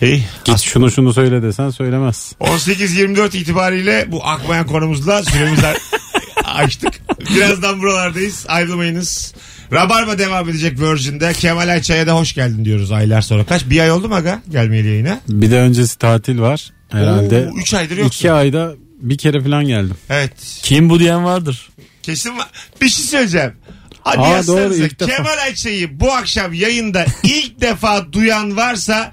[0.01, 0.23] İyi.
[0.45, 2.33] Git şunu şunu söyle desen söylemez.
[2.39, 5.65] 18-24 itibariyle bu akmayan konumuzla süremizi
[6.45, 6.93] açtık.
[7.35, 8.45] Birazdan buralardayız.
[8.47, 9.33] Ayrılmayınız.
[9.73, 11.33] Rabarba devam edecek Virgin'de.
[11.33, 13.45] Kemal Ayça'ya da hoş geldin diyoruz aylar sonra.
[13.45, 13.69] Kaç?
[13.69, 15.19] Bir ay oldu mu aga gelmeyeli yayına?
[15.27, 16.71] Bir de öncesi tatil var.
[16.91, 18.07] Herhalde Oo, üç aydır yoksun.
[18.19, 19.95] iki ayda bir kere falan geldim.
[20.09, 20.31] Evet.
[20.63, 21.69] Kim bu diyen vardır.
[22.03, 22.47] Kesin var.
[22.81, 23.53] Bir şey söyleyeceğim.
[24.01, 24.87] Hadi Aa, doğru.
[25.07, 29.11] Kemal Ayça'yı bu akşam yayında ilk defa duyan varsa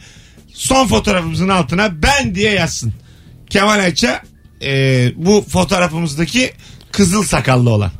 [0.54, 2.92] son fotoğrafımızın altına ben diye yazsın.
[3.50, 4.22] Kemal Ayça
[4.62, 6.52] e, bu fotoğrafımızdaki
[6.92, 7.90] kızıl sakallı olan.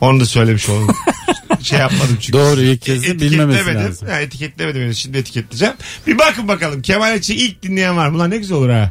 [0.00, 0.96] Onu da söylemiş oldum.
[1.62, 2.32] şey yapmadım çünkü.
[2.32, 3.88] Doğru, ilk kez bilmemesi Etiketlemedim.
[3.90, 4.08] lazım.
[4.08, 4.98] Ha, etiketlemedim henüz.
[4.98, 5.74] Şimdi etiketleyeceğim.
[6.06, 6.82] Bir bakın bakalım.
[6.82, 8.18] Kemal Ayçi ilk dinleyen var mı?
[8.18, 8.90] Lan ne güzel olur ha.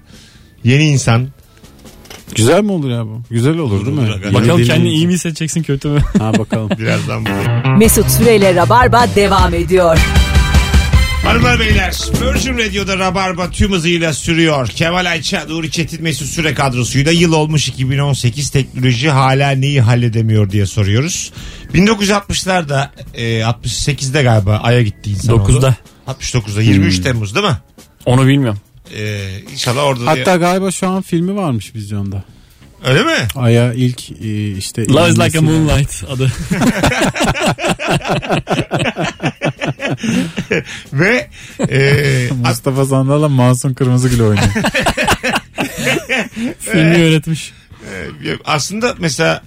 [0.64, 1.28] Yeni insan.
[2.36, 3.22] Güzel mi olur ya bu?
[3.30, 4.26] Güzel olur değil Olur, mi?
[4.28, 4.34] olur.
[4.34, 6.00] Bakalım kendini iyi mi hissedeceksin kötü mü?
[6.18, 6.70] Ha bakalım.
[6.80, 7.78] Birazdan buradayım.
[7.78, 9.98] Mesut Süreyle Rabarba devam ediyor.
[11.24, 14.68] Hanımlar beyler Virgin Radio'da Rabarba tüm hızıyla sürüyor.
[14.68, 20.66] Kemal Ayça, Nuri Çetin Mesut Süre kadrosuyla yıl olmuş 2018 teknoloji hala neyi halledemiyor diye
[20.66, 21.32] soruyoruz.
[21.74, 25.76] 1960'larda e, 68'de galiba Ay'a gitti insan 9'da.
[26.08, 27.58] 69'da 23 Temmuz değil mi?
[28.06, 28.60] Onu bilmiyorum.
[28.98, 29.20] E,
[29.54, 32.24] inşallah orada da- Hatta galiba şu an filmi varmış vizyonda.
[32.84, 33.28] Öyle mi?
[33.36, 36.32] Aya ilk e, işte Love is like a moonlight adı.
[40.94, 41.30] Ve
[41.70, 44.48] e, Mustafa Sandal'la Masum Kırmızıgül oynuyor.
[46.60, 47.54] Filmi yönetmiş.
[48.26, 49.42] e, aslında mesela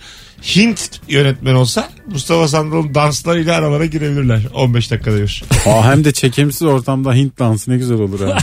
[0.56, 5.42] Hint yönetmen olsa Mustafa Sandal'ın danslarıyla aralara girebilirler 15 dakikada bir.
[5.66, 8.38] Aa, hem de çekimsiz ortamda Hint dansı ne güzel olur ha.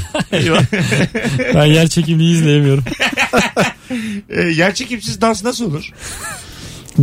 [1.55, 2.83] Ben yer çekimliği izleyemiyorum.
[4.29, 5.89] E, yer çekimsiz dans nasıl olur?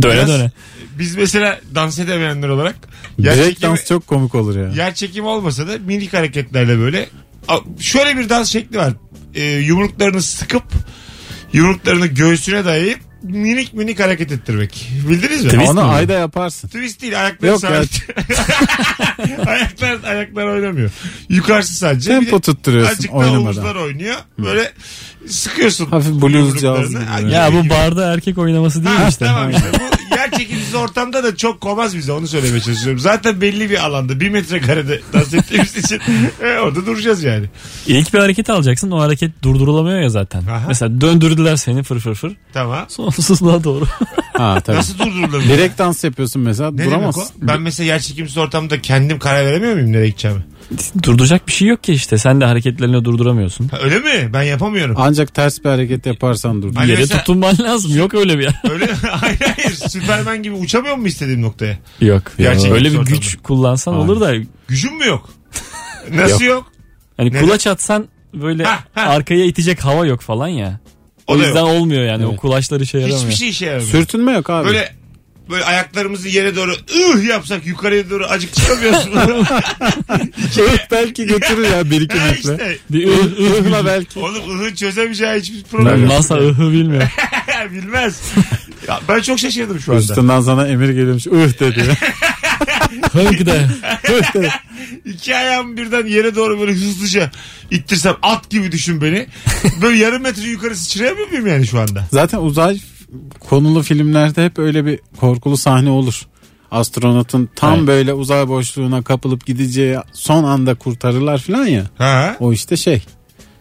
[0.01, 0.51] Döne Biraz- döne.
[0.99, 2.75] Biz mesela dans edemeyenler olarak
[3.17, 4.69] yer Direkt çekimi, dans çok komik olur ya.
[4.69, 7.09] yer çekimi olmasa da minik hareketlerle böyle
[7.47, 8.93] A- şöyle bir dans şekli var.
[9.35, 10.63] E, yumruklarını sıkıp
[11.53, 14.91] yumruklarını göğsüne dayayıp minik minik hareket ettirmek.
[15.09, 15.49] Bildiniz mi?
[15.51, 15.91] Twist Onu mi?
[15.91, 16.67] ayda yaparsın.
[16.67, 17.69] Twist değil ayakları Yok ya.
[17.69, 18.07] sabit.
[19.47, 20.91] ayaklar, ayaklar oynamıyor.
[21.29, 22.09] Yukarısı sadece.
[22.11, 23.41] Tempo de tutturuyorsun Azıcık da oynamadan.
[23.43, 24.15] omuzlar oynuyor.
[24.39, 24.71] Böyle
[25.27, 25.85] sıkıyorsun.
[25.85, 26.21] Hafif
[27.09, 27.35] Ha, böyle.
[27.35, 29.25] Ya bu barda erkek oynaması değil Ha, mi işte?
[29.25, 32.99] Tamam işte bu yer çekimsiz ortamda da çok komaz bize onu söylemeye çalışıyorum.
[32.99, 36.01] Zaten belli bir alanda bir metrekarede dans ettiğimiz için
[36.43, 37.45] e, orada duracağız yani.
[37.87, 40.41] İlk bir hareket alacaksın o hareket durdurulamıyor ya zaten.
[40.41, 40.65] Aha.
[40.67, 42.35] Mesela döndürdüler seni fır fır fır.
[42.53, 42.85] Tamam.
[42.87, 43.85] Sonsuzluğa doğru.
[44.41, 44.77] Ha tabii.
[44.77, 45.49] Nasıl durdurulabilir?
[45.49, 46.91] Direkt dans yapıyorsun mesela ne demek o?
[46.97, 47.35] duramazsın.
[47.41, 50.41] Ben mesela yer çekimsiz ortamda kendim karar veremiyor muyum nereye gideceğimi?
[51.03, 52.17] Durduracak bir şey yok ki işte.
[52.17, 53.67] Sen de hareketlerini durduramıyorsun.
[53.67, 54.29] Ha, öyle mi?
[54.33, 54.95] Ben yapamıyorum.
[54.99, 56.75] Ancak ters bir hareket yaparsan dur.
[56.75, 57.97] Hani Yere mesela- tutunman lazım.
[57.97, 58.61] Yok öyle bir yer.
[58.71, 59.75] Öyle hayır hayır.
[59.89, 61.77] Süpermen gibi uçamıyor mu istediğim noktaya?
[62.01, 62.23] Yok.
[62.37, 63.09] Gerçekten öyle bir ortamda.
[63.11, 64.05] güç kullansan Hayır.
[64.05, 64.33] olur da
[64.67, 65.29] Gücüm mü yok?
[66.13, 66.71] Nasıl yok?
[67.17, 67.41] hani Neden?
[67.41, 69.01] kulaç atsan böyle Ha, ha.
[69.01, 70.79] arkaya itecek hava yok falan ya.
[71.31, 71.69] O yüzden yok.
[71.69, 72.23] olmuyor yani.
[72.23, 72.33] Evet.
[72.33, 73.21] O kulaçları şey yaramıyor.
[73.23, 73.91] Hiçbir şey işe yaramıyor.
[73.91, 74.67] Sürtünme yok abi.
[74.67, 74.93] Böyle
[75.49, 79.11] böyle ayaklarımızı yere doğru ıh yapsak yukarıya doğru acık çıkamıyorsun.
[80.59, 82.35] Evet, belki götürür ya bir iki metre.
[82.39, 82.77] işte.
[82.89, 84.19] Bir ıh ıh Ihla belki.
[84.19, 86.09] Oğlum ıhın çözemeyeceği hiçbir problem yok.
[86.11, 87.03] NASA ıhı bilmiyor.
[87.71, 88.21] Bilmez.
[88.87, 90.01] Ya ben çok şaşırdım şu anda.
[90.01, 91.27] Üstünden sana emir geliyormuş.
[91.27, 91.97] Ih dedi.
[93.13, 93.67] Hınk de.
[94.19, 94.49] Ih dedi.
[95.05, 97.31] İki ayağımı birden yere doğru böyle hızlıca
[97.71, 99.27] ittirsem at gibi düşün beni.
[99.81, 102.07] Böyle yarım metre yukarı sıçrayamıyor muyum yani şu anda?
[102.11, 102.79] Zaten uzay
[103.39, 106.21] konulu filmlerde hep öyle bir korkulu sahne olur.
[106.71, 107.87] Astronotun tam Evet.
[107.87, 111.83] böyle uzay boşluğuna kapılıp gideceği son anda kurtarırlar falan ya.
[111.97, 112.35] Ha?
[112.39, 113.03] O işte şey.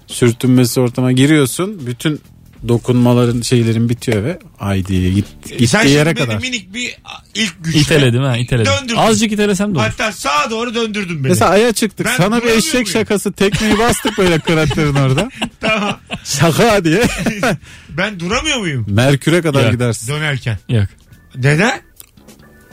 [0.07, 1.87] Sürtünmesi ortama giriyorsun.
[1.87, 2.20] Bütün
[2.68, 6.40] dokunmaların şeylerin bitiyor ve haydi git, Sen gittiği şimdi yere kadar.
[6.40, 6.96] minik bir
[7.35, 7.81] ilk güçle.
[7.81, 8.73] İteledim ha iteledim.
[8.81, 8.96] Döndürdün.
[8.96, 9.87] Azıcık itelesem de olur.
[9.87, 11.29] Hatta sağa doğru döndürdün beni.
[11.31, 12.07] Mesela aya çıktık.
[12.07, 12.87] Ben Sana bir eşek muyum?
[12.87, 15.29] şakası tekmeyi bastık böyle karakterin orada.
[15.61, 15.99] Tamam.
[16.25, 17.03] Şaka diye.
[17.90, 18.87] Ben duramıyor muyum?
[18.88, 19.70] Merkür'e kadar Ya.
[19.70, 20.12] gidersin.
[20.12, 20.59] Dönerken.
[20.68, 20.87] Yok.
[21.37, 21.81] Neden?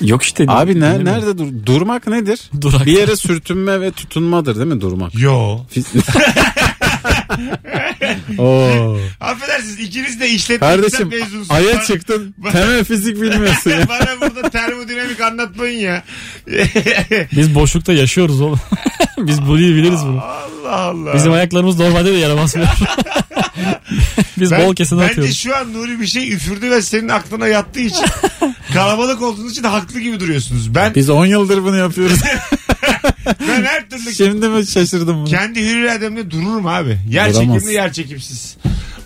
[0.01, 0.45] Yok işte.
[0.47, 1.47] Abi ne, nerede dur?
[1.65, 2.39] Durmak nedir?
[2.61, 2.85] Durak.
[2.85, 5.19] Bir yere sürtünme ve tutunmadır değil mi durmak?
[5.19, 5.59] Yo.
[8.37, 8.97] Oo.
[9.19, 11.51] Affedersiniz ikiniz de işletme Kardeşim mezunusunuz.
[11.51, 13.87] aya Bana- çıktın temel fizik bilmiyorsun ya.
[13.89, 16.03] Bana burada termodinamik anlatmayın ya.
[17.35, 18.59] Biz boşlukta yaşıyoruz oğlum.
[19.17, 20.21] Biz bunu iyi biliriz bunu.
[20.23, 21.13] Allah Allah.
[21.13, 22.67] Bizim ayaklarımız normalde de yere basmıyor.
[24.37, 25.37] Biz bol kesin bence atıyoruz.
[25.37, 28.05] şu an Nuri bir şey üfürdü ve senin aklına yattığı için
[28.73, 30.75] kalabalık olduğunuz için haklı gibi duruyorsunuz.
[30.75, 32.19] Ben Biz 10 yıldır bunu yapıyoruz.
[33.47, 35.25] Ben her türlü Şimdi mi şaşırdım bunu?
[35.29, 36.97] kendi hür irademle dururum abi.
[37.09, 37.55] Yer Duramaz.
[37.55, 38.57] çekimli yer çekimsiz.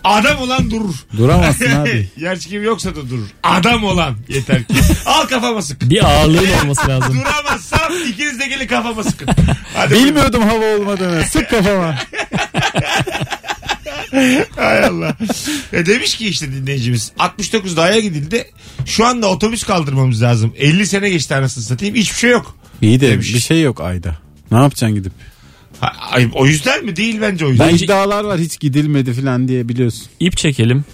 [0.04, 0.96] Adam olan durur.
[1.18, 2.10] Duramazsın abi.
[2.18, 3.28] yer çekimi yoksa da durur.
[3.44, 4.74] Adam olan yeter ki.
[5.06, 5.90] Al kafama sık.
[5.90, 7.14] Bir ağırlığın olması lazım.
[7.22, 9.28] Duramazsam ikiniz de gelin kafama sıkın.
[9.76, 11.24] Hadi Bilmiyordum hava olmadığını.
[11.24, 11.96] Sık kafama.
[14.56, 15.16] Hay Allah.
[15.74, 18.52] E demiş ki işte dinleyicimiz 69'da Ay'a gidildi.
[18.86, 20.54] Şu anda otobüs kaldırmamız lazım.
[20.58, 21.96] 50 sene geçti anasını satayım.
[21.96, 22.56] Hiçbir şey yok.
[22.82, 23.34] İyi de Demiş.
[23.34, 24.18] bir şey yok ayda.
[24.52, 25.12] Ne yapacaksın gidip?
[25.80, 26.96] Ha, ay, o yüzden mi?
[26.96, 27.68] Değil bence o yüzden.
[27.68, 30.08] Ben Bence- iddialar var hiç gidilmedi falan diye biliyorsun.
[30.20, 30.86] İp çekelim.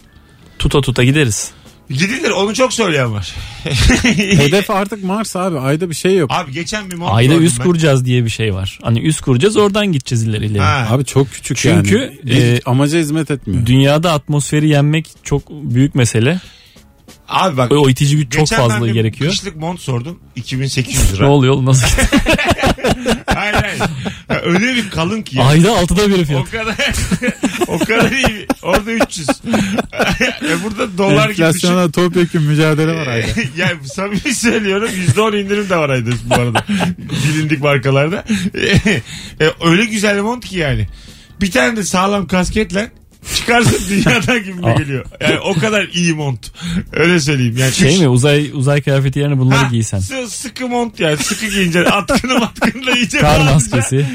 [0.60, 1.52] Tuta tuta gideriz.
[1.89, 3.36] Gidilir onu çok söyleyen var.
[4.04, 5.60] Hedef artık Mars abi.
[5.60, 6.32] Ayda bir şey yok.
[6.34, 7.65] Abi geçen bir mont Ayda üst ben.
[7.65, 8.80] kuracağız diye bir şey var.
[8.84, 10.60] Hani üst kuracağız oradan gideceğiz ileri ileri.
[10.63, 10.88] Ha.
[10.89, 12.19] Abi çok küçük Çünkü, yani.
[12.26, 13.65] Bir e, amaca hizmet etmiyor.
[13.65, 16.39] Dünyada atmosferi yenmek çok büyük mesele.
[17.28, 17.72] Abi bak.
[17.72, 19.32] O, o itici güç çok ben fazla bir gerekiyor.
[19.32, 20.20] Kışlık mont sordum.
[20.36, 21.30] 2800 Ne lira.
[21.30, 21.88] oluyor oğlum nasıl?
[23.36, 23.82] hayır hayır.
[24.44, 25.38] Öyle bir kalın ki.
[25.38, 25.44] ya.
[25.46, 26.52] Ayda altıda bir O fiyat.
[26.52, 26.76] kadar
[27.68, 28.48] o kadar iyi.
[28.62, 29.30] Orada 300.
[29.30, 31.44] e burada dolar gibi düşün.
[31.44, 33.28] Enflasyona topyekun mücadele var ayda.
[33.58, 36.66] yani samimi söylüyorum %10 indirim de var ayda bu arada.
[37.34, 38.24] Bilindik markalarda.
[39.42, 40.88] E, öyle güzel bir mont ki yani.
[41.42, 42.92] Bir tane de sağlam kasketle
[43.36, 44.74] çıkarsın dünyadan gibi Aa.
[44.74, 45.06] geliyor.
[45.22, 46.52] Yani o kadar iyi mont.
[46.94, 47.58] Öyle söyleyeyim.
[47.58, 50.00] Yani Şey üç- mi uzay uzay kıyafeti yerine bunları Ha, giysen.
[50.00, 54.06] sı- sıkı mont yani sıkı giyince atkını matkını da iyice Kar maskesi.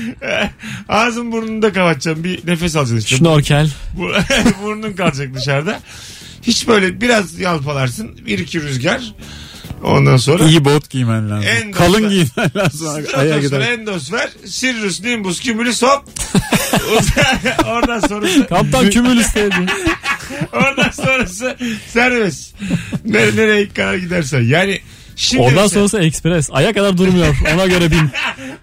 [0.88, 2.24] Ağzın burnunu da kapatacaksın.
[2.24, 3.16] Bir nefes alacaksın işte.
[3.16, 3.70] Şnorkel.
[3.96, 4.12] Bu-
[4.62, 5.80] Burnun kalacak dışarıda.
[6.42, 8.10] Hiç böyle biraz yalpalarsın.
[8.26, 9.14] Bir iki rüzgar.
[9.82, 11.48] Ondan sonra İyi bot giymen lazım.
[11.62, 12.88] En Kalın giymen lazım.
[12.88, 13.60] Aya Ondan sonra gider.
[13.60, 16.04] endosfer, Sirius, Nimbus, Cumulus hop.
[17.66, 19.54] Oradan sonrası, Kaptan kümülüs dedi.
[20.52, 21.56] oradan sonrası
[21.88, 22.54] serbest.
[23.04, 24.40] Nere, nereye kadar gidersen.
[24.42, 24.80] Yani
[25.16, 26.48] şimdi Ondan mesela- sonrası ekspres.
[26.52, 27.36] Aya kadar durmuyor.
[27.54, 27.98] Ona göre bin.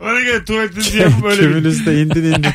[0.01, 1.47] ona göre tuvaletinizi yapıp öyle bir...
[1.47, 2.45] Kümülüste indin indin.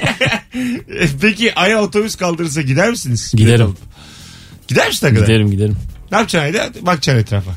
[1.20, 3.33] Peki Ay'a otobüs kaldırırsa gider misiniz?
[3.37, 3.77] Giderim.
[4.68, 5.27] Gider misin hakikaten?
[5.35, 5.77] Giderim giderim.
[6.12, 6.87] Ne yapacaksın Ay'da?
[6.87, 7.50] Bakacaksın etrafa.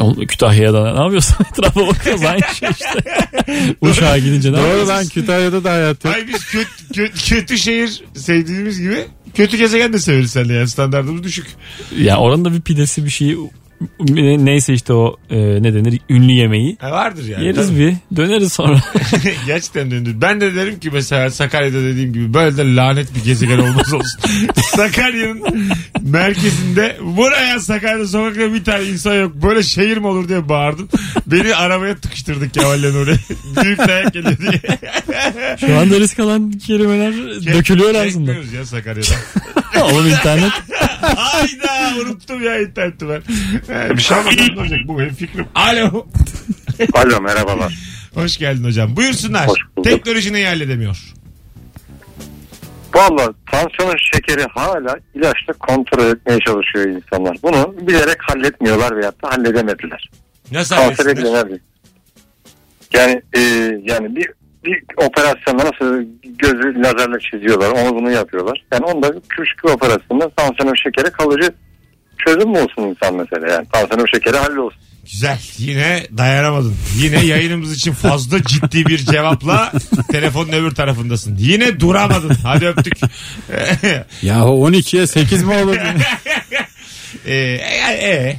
[0.00, 1.36] Oğlum, Kütahya'da ne yapıyorsun?
[1.50, 3.04] Etrafa bakıyoruz aynı şey işte.
[3.80, 6.14] Uşağa gidince ne Doğru lan Kütahya'da da hayat yok.
[6.14, 11.22] Ay biz kötü, kötü, kötü şehir sevdiğimiz gibi kötü gezegen de severiz seninle yani standartımız
[11.22, 11.46] düşük.
[11.98, 13.36] Ya oranın da bir pidesi bir şey
[14.44, 16.76] neyse işte o e, ne denir ünlü yemeği.
[16.80, 17.44] Ha, vardır yani.
[17.44, 18.80] Yeriz bir döneriz sonra.
[19.46, 20.12] Gerçekten döndü.
[20.14, 24.20] Ben de derim ki mesela Sakarya'da dediğim gibi böyle de lanet bir gezegen olmaz olsun.
[24.76, 29.34] Sakarya'nın merkezinde buraya Sakarya'da sokakta bir tane insan yok.
[29.34, 30.88] Böyle şehir mi olur diye bağırdım.
[31.26, 33.16] Beni arabaya tıkıştırdık Kemal'le oraya.
[33.64, 34.78] Büyük dayak geliyor diye.
[35.60, 37.14] Şu anda risk alan kelimeler
[37.54, 38.04] dökülüyor ağzında.
[38.04, 39.14] Çekmiyoruz ya Sakarya'da.
[39.82, 40.52] Oğlum internet.
[41.02, 43.22] Hayda unuttum ya interneti ben.
[43.72, 45.46] Ee, bir şey ne olacak bu benim fikrim.
[45.54, 46.06] Alo.
[46.94, 47.74] Alo merhabalar.
[48.14, 48.96] Hoş geldin hocam.
[48.96, 49.48] Buyursunlar.
[49.48, 49.90] Hoş bulduk.
[49.90, 51.14] Teknoloji neyi halledemiyor?
[52.94, 57.36] Valla tansiyon şekeri hala ilaçla kontrol etmeye çalışıyor insanlar.
[57.42, 60.10] Bunu bilerek halletmiyorlar veyahut da halledemediler.
[60.52, 61.48] Nasıl Kanser halletsinler?
[62.92, 63.40] Yani e,
[63.84, 64.26] yani bir
[64.64, 68.64] bir operasyonda nasıl gözü lazerle çiziyorlar onu bunu yapıyorlar.
[68.72, 71.52] Yani onda küçük bir operasyonda tansiyon şekeri kalıcı
[72.26, 74.80] çözüm mü olsun insan mesela yani tansiyon şekeri hallolsun.
[75.12, 75.38] Güzel.
[75.58, 76.74] Yine dayanamadın.
[76.96, 79.72] Yine yayınımız için fazla ciddi bir cevapla
[80.12, 81.36] telefonun öbür tarafındasın.
[81.38, 82.36] Yine duramadın.
[82.42, 82.94] Hadi öptük.
[84.22, 85.76] Yahu 12'ye 8 mi olur?
[87.26, 87.58] e, e,
[88.02, 88.36] e.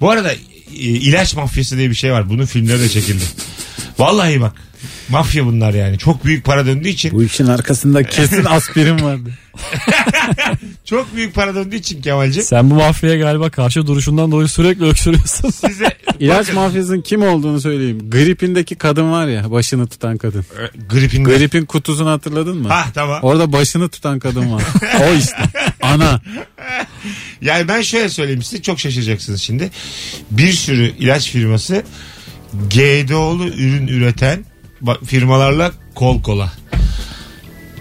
[0.00, 0.38] Bu arada e,
[0.74, 2.30] ilaç mafyası diye bir şey var.
[2.30, 3.24] Bunun filmleri de çekildi.
[3.98, 4.52] Vallahi bak.
[5.10, 5.98] Mafya bunlar yani.
[5.98, 7.12] Çok büyük para döndüğü için.
[7.12, 9.30] Bu işin arkasında kesin aspirin vardı.
[10.84, 12.42] Çok büyük para döndüğü için Kemal'ci.
[12.42, 15.50] Sen bu mafyaya galiba karşı duruşundan dolayı sürekli öksürüyorsun.
[15.50, 18.10] Size İlaç mafyasının kim olduğunu söyleyeyim.
[18.10, 20.44] Gripindeki kadın var ya başını tutan kadın.
[20.90, 22.68] gripin Gripin kutusunu hatırladın mı?
[22.68, 23.18] Ha tamam.
[23.22, 24.62] Orada başını tutan kadın var.
[25.00, 25.36] o işte.
[25.82, 26.20] Ana.
[27.42, 29.70] Yani ben şöyle söyleyeyim size çok şaşıracaksınız şimdi.
[30.30, 31.82] Bir sürü ilaç firması
[32.70, 34.44] GDO'lu ürün üreten
[35.04, 36.52] firmalarla kol kola.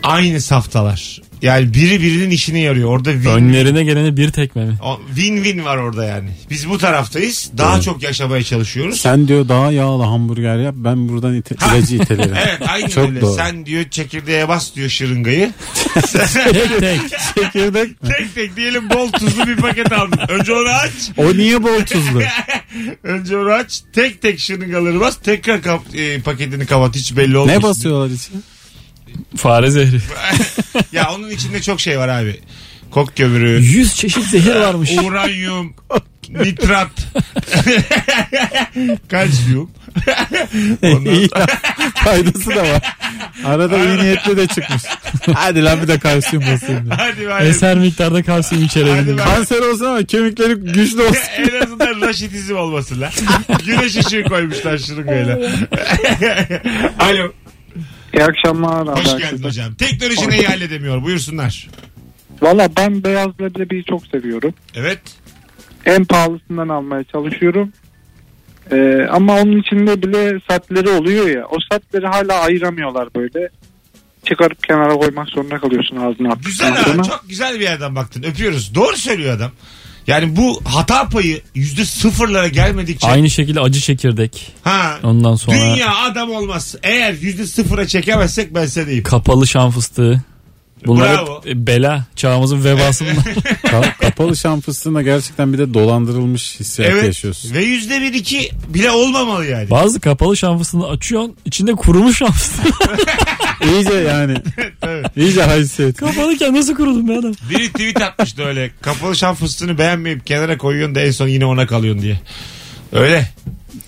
[0.04, 1.22] Aynı saftalar.
[1.42, 2.90] Yani biri birinin işine yarıyor.
[2.90, 4.78] Orada win, Önlerine geleni bir tekme mi?
[4.84, 6.30] o- win-win var orada yani.
[6.50, 7.52] Biz bu taraftayız.
[7.58, 9.02] Daha çok yaşamaya çalışıyoruz.
[9.02, 12.36] Sen diyor daha yağlı hamburger yap ben buradan ite, ilacı itelerim.
[12.48, 13.22] Evet aynı Çok öyle.
[13.22, 13.36] doğru.
[13.36, 15.52] Sen diyor çekirdeğe bas diyor şırıngayı.
[15.94, 17.00] Tek tek.
[17.36, 20.20] Çekirdek tek tek diyelim bol tuzlu bir paket aldın.
[20.30, 20.92] Önce onu aç.
[21.18, 22.22] O niye bol tuzlu?
[23.04, 23.82] Önce onu aç.
[23.94, 25.18] Tek tek şırıngaları bas.
[25.24, 26.96] Tekrar kap- e, paketini kapat.
[26.96, 27.60] Hiç belli olmasın.
[27.60, 28.38] ne basıyorlar içine?
[29.36, 30.00] Fare zehri.
[30.92, 32.40] ya onun içinde çok şey var abi.
[32.92, 34.92] Kok kömürü, Yüz çeşit zehir varmış.
[35.04, 35.74] uranyum,
[36.30, 36.92] nitrat,
[39.10, 39.72] kalsiyum.
[40.84, 41.46] Ondan ya.
[41.96, 42.96] Faydası da var.
[43.46, 44.84] Arada iyi niyetli de çıkmış.
[45.34, 46.90] Hadi lan bir de kalsiyum basayım.
[46.90, 47.48] Hadi bari.
[47.48, 49.18] Eser miktarda kalsiyum içerebilir.
[49.18, 51.24] Kanser olsun ama kemikleri güçlü olsun.
[51.38, 53.12] en azından raşitizm olmasın lan.
[53.66, 55.40] Güneş ışığı koymuşlar şırıngayla.
[57.00, 57.32] Alo.
[58.14, 58.88] İyi akşamlar.
[58.98, 59.74] Hoş geldin hocam.
[59.74, 61.04] Teknoloji neyi halledemiyor?
[61.04, 61.68] Buyursunlar.
[62.42, 64.54] Valla ben beyaz leblebiyi çok seviyorum.
[64.76, 65.00] Evet.
[65.86, 67.74] En pahalısından almaya çalışıyorum.
[68.72, 71.46] Ee, ama onun içinde bile satları oluyor ya.
[71.46, 73.50] O satları hala ayıramıyorlar böyle.
[74.26, 76.84] Çıkarıp kenara koymak zorunda kalıyorsun ağzına Güzel ha.
[76.84, 77.04] sonra.
[77.04, 78.24] Çok güzel bir yerden baktın.
[78.24, 78.76] Öpüyoruz.
[78.76, 79.52] Doğru söylüyor adam.
[80.10, 84.54] Yani bu hata payı yüzde sıfırlara gelmedikçe Aynı şekilde acı çekirdek.
[84.64, 86.76] ha, Ondan sonra dünya adam olmaz.
[86.84, 90.24] Eğer yüzde sıfıra çekemezsek ben size kapalı şan fıstığı.
[90.86, 91.42] Bunlar Bravo.
[91.46, 92.06] hep e, bela.
[92.16, 93.24] Çağımızın vebası bunlar.
[93.64, 97.04] Ka- kapalı şan fıstığında gerçekten bir de dolandırılmış hissiyat Evet.
[97.06, 97.54] yaşıyorsun.
[97.54, 99.70] Ve yüzde bir iki bile olmamalı yani.
[99.70, 101.36] Bazı kapalı şanfısını açıyorsun.
[101.46, 102.62] içinde kurumuş şanfısı.
[103.66, 104.34] İyice yani.
[104.84, 105.06] Evet.
[105.18, 105.98] iyice haysiyet.
[105.98, 107.34] Kapalıyken nasıl kurudun be adam?
[107.50, 108.72] Biri tweet atmıştı öyle.
[108.82, 112.20] Kapalı şan fıstığını beğenmeyip kenara koyuyorsun da en son yine ona kalıyorsun diye.
[112.94, 113.30] Öyle.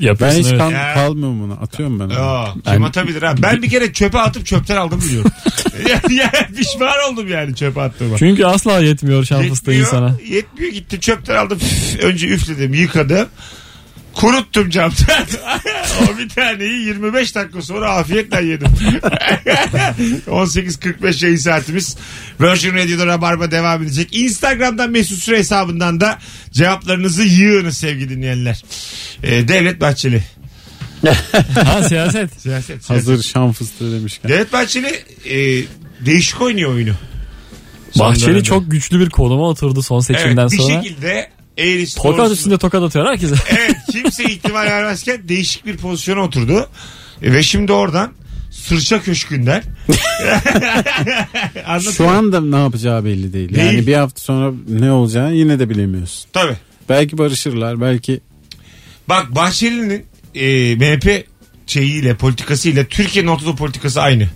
[0.01, 0.59] Ben Yapıyorsun hiç evet.
[0.59, 0.93] kal- Ya.
[0.93, 1.53] kalmıyorum buna.
[1.53, 2.09] Atıyorum ben.
[2.09, 3.35] Aa, kim Ben- atabilir ha?
[3.41, 5.31] Ben bir kere çöpe atıp çöpten aldım biliyorum.
[5.89, 8.17] yani, yani pişman oldum yani çöpe attığıma.
[8.17, 10.17] Çünkü asla yetmiyor şan fıstığı Yetmiyor, insana.
[10.29, 11.59] Yetmiyor gitti çöpten aldım.
[12.01, 13.27] Önce üfledim yıkadım.
[14.13, 15.25] Kuruttum camdan.
[16.03, 18.67] o bir taneyi 25 dakika sonra afiyetle yedim.
[20.27, 21.97] 18.45 yayın saatimiz.
[22.41, 24.09] Virgin Radio'da Rabarba devam edecek.
[24.11, 26.19] Instagram'dan Mesut Süre hesabından da
[26.51, 28.63] cevaplarınızı yığınız sevgili dinleyenler.
[29.23, 30.23] Ee, Devlet Bahçeli.
[31.55, 32.41] Ha siyaset.
[32.41, 32.89] Siyaset, siyaset.
[32.89, 34.31] Hazır şan fıstığı demişken.
[34.31, 35.65] Devlet Bahçeli e,
[36.05, 36.93] değişik oynuyor oyunu.
[37.91, 38.43] Son Bahçeli dönemde.
[38.43, 40.83] çok güçlü bir konuma oturdu son seçimden evet, bir sonra.
[40.83, 43.35] şekilde eğrisi Tokat doğrusu- üstünde tokat atıyor herkese.
[43.49, 46.69] Evet kimse ihtimal vermezken değişik bir pozisyona oturdu.
[47.21, 48.11] Ve şimdi oradan
[48.51, 49.63] sırça köşkünden.
[51.97, 53.57] Şu anda ne yapacağı belli değil.
[53.57, 53.87] Yani Değil.
[53.87, 56.29] bir hafta sonra ne olacağını yine de bilemiyorsun.
[56.33, 56.55] Tabii.
[56.89, 58.19] Belki barışırlar, belki
[59.09, 61.25] Bak Bahçeli'nin e, MHP
[61.67, 64.27] şeyiyle politikasıyla Türkiye'nin ortada politikası aynı.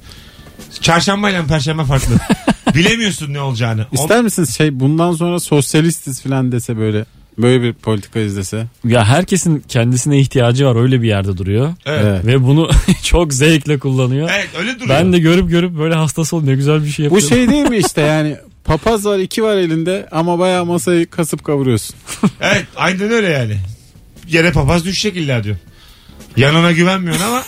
[0.81, 2.15] Çarşamba ile perşembe farklı.
[2.75, 3.85] Bilemiyorsun ne olacağını.
[3.91, 7.05] O- ister misiniz şey bundan sonra sosyalistiz falan dese böyle
[7.37, 8.67] böyle bir politika izlese.
[8.85, 11.73] ya herkesin kendisine ihtiyacı var öyle bir yerde duruyor.
[11.85, 12.01] Evet.
[12.05, 12.25] Evet.
[12.25, 12.69] Ve bunu
[13.03, 14.29] çok zevkle kullanıyor.
[14.35, 14.89] Evet öyle duruyor.
[14.89, 17.29] Ben de görüp görüp böyle hastası ol ne güzel bir şey Bu yapıyor.
[17.29, 21.95] şey değil mi işte yani papaz var iki var elinde ama bayağı masayı kasıp kavuruyorsun.
[22.41, 23.57] Evet aynen öyle yani.
[24.27, 25.55] Yere papaz düşecek illa diyor.
[26.37, 27.43] Yanına güvenmiyorsun ama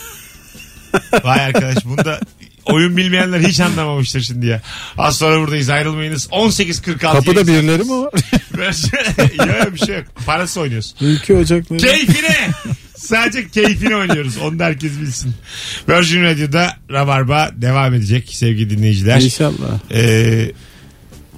[1.24, 2.20] vay arkadaş bunda
[2.68, 4.62] oyun bilmeyenler hiç anlamamıştır şimdi ya.
[4.98, 6.26] Az sonra buradayız ayrılmayınız.
[6.26, 8.12] 18.46 Kapıda yayın birileri mi var?
[9.64, 10.04] yok bir şey yok.
[10.26, 10.94] Parası oynuyoruz.
[11.00, 11.78] Ülke ocakları.
[11.78, 12.50] Keyfine.
[12.96, 14.36] Sadece keyfini oynuyoruz.
[14.36, 15.34] Onu da herkes bilsin.
[15.88, 19.20] Virgin Radio'da Rabarba devam edecek sevgili dinleyiciler.
[19.20, 19.92] İnşallah.
[19.94, 20.52] Ee,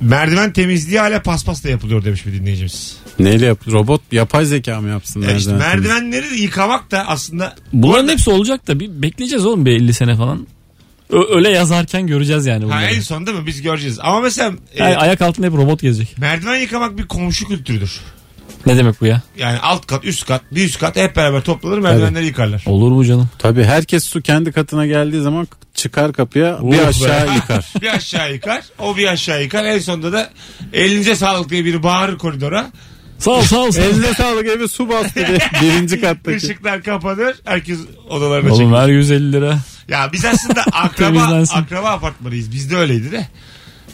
[0.00, 2.96] merdiven temizliği hala paspasla yapılıyor demiş bir dinleyicimiz.
[3.18, 3.68] Neyle yap?
[3.68, 5.22] Robot yapay zeka mı yapsın?
[5.22, 9.94] Ya işte merdivenleri yıkamak da aslında Bunların hepsi olacak da bir bekleyeceğiz oğlum bir 50
[9.94, 10.46] sene falan.
[11.12, 13.98] Ö- öyle yazarken göreceğiz yani ha, en son değil mi biz göreceğiz.
[14.02, 16.18] Ama mesela e, Yani ayak altında hep robot gezecek.
[16.18, 18.00] merdiven yıkamak bir komşu kültürüdür.
[18.66, 19.22] Ne demek bu ya?
[19.38, 22.62] Yani alt kat, üst kat, bir üst kat hep beraber toplanır merdivenleri yıkarlar.
[22.66, 23.28] Olur mu canım?
[23.38, 26.86] Tabii herkes su kendi katına geldiği zaman çıkar kapıya bir be.
[26.86, 27.72] aşağı yıkar.
[27.82, 29.64] bir aşağı yıkar, o bir aşağı yıkar.
[29.64, 30.30] En sonunda da
[30.72, 32.66] elinize sağlık diye biri bağırır koridora.
[33.18, 33.70] Sağ ol sağ ol.
[33.70, 33.84] Sağ ol.
[33.84, 36.36] Eline sağlık evi su bastı diye birinci kattaki.
[36.36, 38.76] Işıklar kapanır, herkes odalarına Oğlum çekilir.
[38.78, 39.58] ver 150 lira.
[39.90, 41.56] Ya biz aslında akraba Temizlensin.
[41.56, 42.52] akraba apartmanıyız.
[42.52, 43.28] Bizde öyleydi de.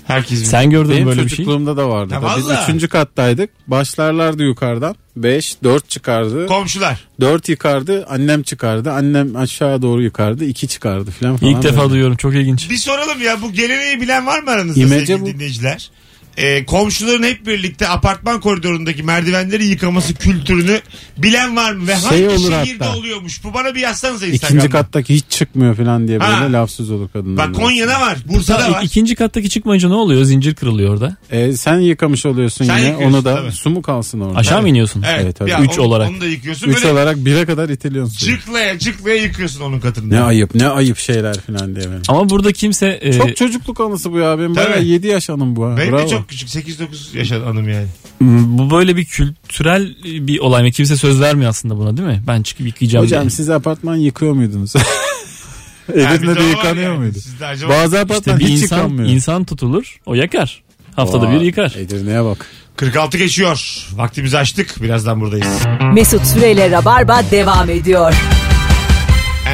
[0.06, 1.36] Herkes Sen gördün mü Benim böyle bir şey?
[1.36, 2.14] çocukluğumda da vardı.
[2.14, 2.34] Ya da.
[2.36, 2.62] Biz vallahi.
[2.64, 3.50] üçüncü kattaydık.
[3.66, 4.96] Başlarlardı yukarıdan.
[5.16, 6.46] Beş, dört çıkardı.
[6.46, 7.04] komşular.
[7.20, 8.06] Dört yıkardı.
[8.10, 8.92] Annem çıkardı.
[8.92, 10.44] Annem aşağı doğru yıkardı.
[10.44, 11.52] iki çıkardı falan falan.
[11.52, 11.90] İlk defa böyle.
[11.90, 12.70] duyuyorum çok ilginç.
[12.70, 15.26] Bir soralım ya bu geleneği bilen var mı aranızda İmece sevgili bu.
[15.26, 15.90] dinleyiciler?
[16.36, 20.80] Ee, komşuların hep birlikte apartman koridorundaki merdivenleri yıkaması kültürünü
[21.18, 21.86] bilen var mı?
[21.88, 22.98] Ve hangi Şey olur şehirde hatta.
[22.98, 23.44] oluyormuş?
[23.44, 24.58] Bu bana bir yazsanıza Instagram'da.
[24.58, 26.52] İkinci kattaki hiç çıkmıyor falan diye böyle Ha.
[26.52, 27.48] lafsız olur kadınlar.
[27.48, 28.18] Bak Konya'da var.
[28.28, 28.82] Bursa'da var.
[28.82, 30.24] İkinci kattaki çıkmayınca ne oluyor?
[30.24, 31.16] Zincir kırılıyor orada.
[31.30, 32.88] E, sen yıkamış oluyorsun Sen yine.
[32.88, 33.52] yıkıyorsun, Onu da tabii.
[33.52, 34.38] su mu kalsın orada?
[34.38, 35.02] Aşağı mı iniyorsun?
[35.08, 35.20] Evet.
[35.24, 35.50] Evet, tabii.
[35.50, 36.10] Ya Üç onu- olarak.
[36.10, 36.68] Onu da yıkıyorsun.
[36.68, 38.14] Üç Böyle olarak bire kadar itiliyorsun.
[38.14, 38.36] suyu.
[38.38, 40.14] cıklaya cıklaya yıkıyorsun onun katında.
[40.14, 42.02] Ne ayıp ne ayıp şeyler falan diye benim.
[42.08, 44.38] Ama burada kimse e, Çok çocukluk anısı bu ya.
[44.38, 44.66] Benim Tabii.
[44.66, 45.76] bayağı 7 yaş anım bu ha.
[45.76, 46.02] Benim Bravo.
[46.06, 47.86] de çok küçük 8-9 yaş anım yani.
[48.20, 50.70] bu böyle bir kültürel bir olay mı?
[50.70, 52.22] Kimse söz vermiyor aslında buna değil mi?
[52.26, 53.30] Ben çıkıp yıkayacağım Hocam diye.
[53.30, 54.74] siz apartman yıkıyor muydunuz?
[55.88, 56.98] Bir Edirne'de var yıkanıyor yani.
[56.98, 57.18] muydu?
[57.20, 57.72] Sizde acaba...
[57.72, 59.08] Bazı apartman İşte bir hiç insan, yıkanmıyor.
[59.08, 60.62] insan tutulur o yakar.
[60.96, 61.74] Haftada bir Vay, yıkar.
[61.78, 62.46] Edirne'ye bak.
[62.76, 63.86] 46 geçiyor.
[63.94, 64.82] Vaktimizi açtık.
[64.82, 65.46] Birazdan buradayız.
[65.94, 68.14] Mesut Süreyle Rabarba devam ediyor.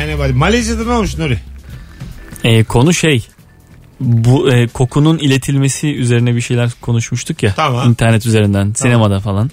[0.03, 0.33] Anybody.
[0.33, 1.39] Malezya'da ne olmuş Nuri?
[2.45, 3.27] E, konu şey
[4.03, 7.91] bu e, kokunun iletilmesi üzerine bir şeyler konuşmuştuk ya Tamam.
[7.91, 9.51] internet üzerinden sinemada falan.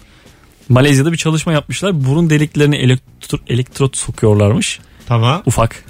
[0.70, 2.06] Malezya'da bir çalışma yapmışlar.
[2.06, 4.80] Burun deliklerine elektro, elektrot sokuyorlarmış.
[5.08, 5.44] Tamam.
[5.46, 5.86] Ufak.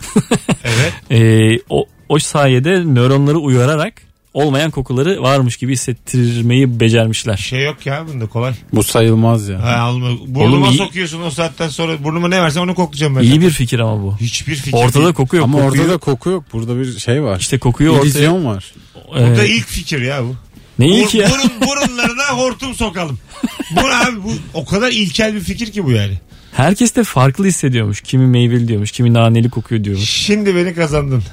[0.64, 0.94] Evet.
[1.12, 3.94] E, o, o sayede nöronları uyararak
[4.34, 7.38] olmayan kokuları varmış gibi hissettirmeyi becermişler.
[7.38, 8.54] Şey yok ya bunda kolay.
[8.74, 9.64] Bu sayılmaz ya.
[9.64, 10.08] Ha, alma.
[10.28, 13.22] Burnuma Oğlum iyi- sokuyorsun o saatten sonra burnuma ne versen onu koklayacağım ben.
[13.22, 14.18] İyi bir fikir ama bu.
[14.22, 15.14] Hiçbir fikir Ortada değil.
[15.14, 15.44] koku yok.
[15.46, 16.44] Ama kokuyu- orada da koku yok.
[16.54, 17.40] Burada bir şey var.
[17.40, 18.04] işte kokuyu ortaya.
[18.04, 18.74] İllüzyon var.
[19.12, 20.36] Bu da ilk fikir ya bu.
[20.80, 21.30] ne iyi Bur- ki ya.
[21.30, 23.20] burun, burunlarına hortum sokalım.
[23.72, 26.14] Bu abi bu o kadar ilkel bir fikir ki bu yani.
[26.52, 28.02] Herkes de farklı hissediyormuş.
[28.02, 30.10] Kimi meyveli diyormuş, kimi naneli kokuyor diyormuş.
[30.10, 31.24] Şimdi beni kazandın.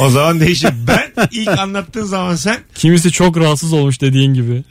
[0.00, 0.70] O zaman değişir.
[0.88, 4.62] Ben ilk anlattığın zaman sen Kimisi çok rahatsız olmuş dediğin gibi.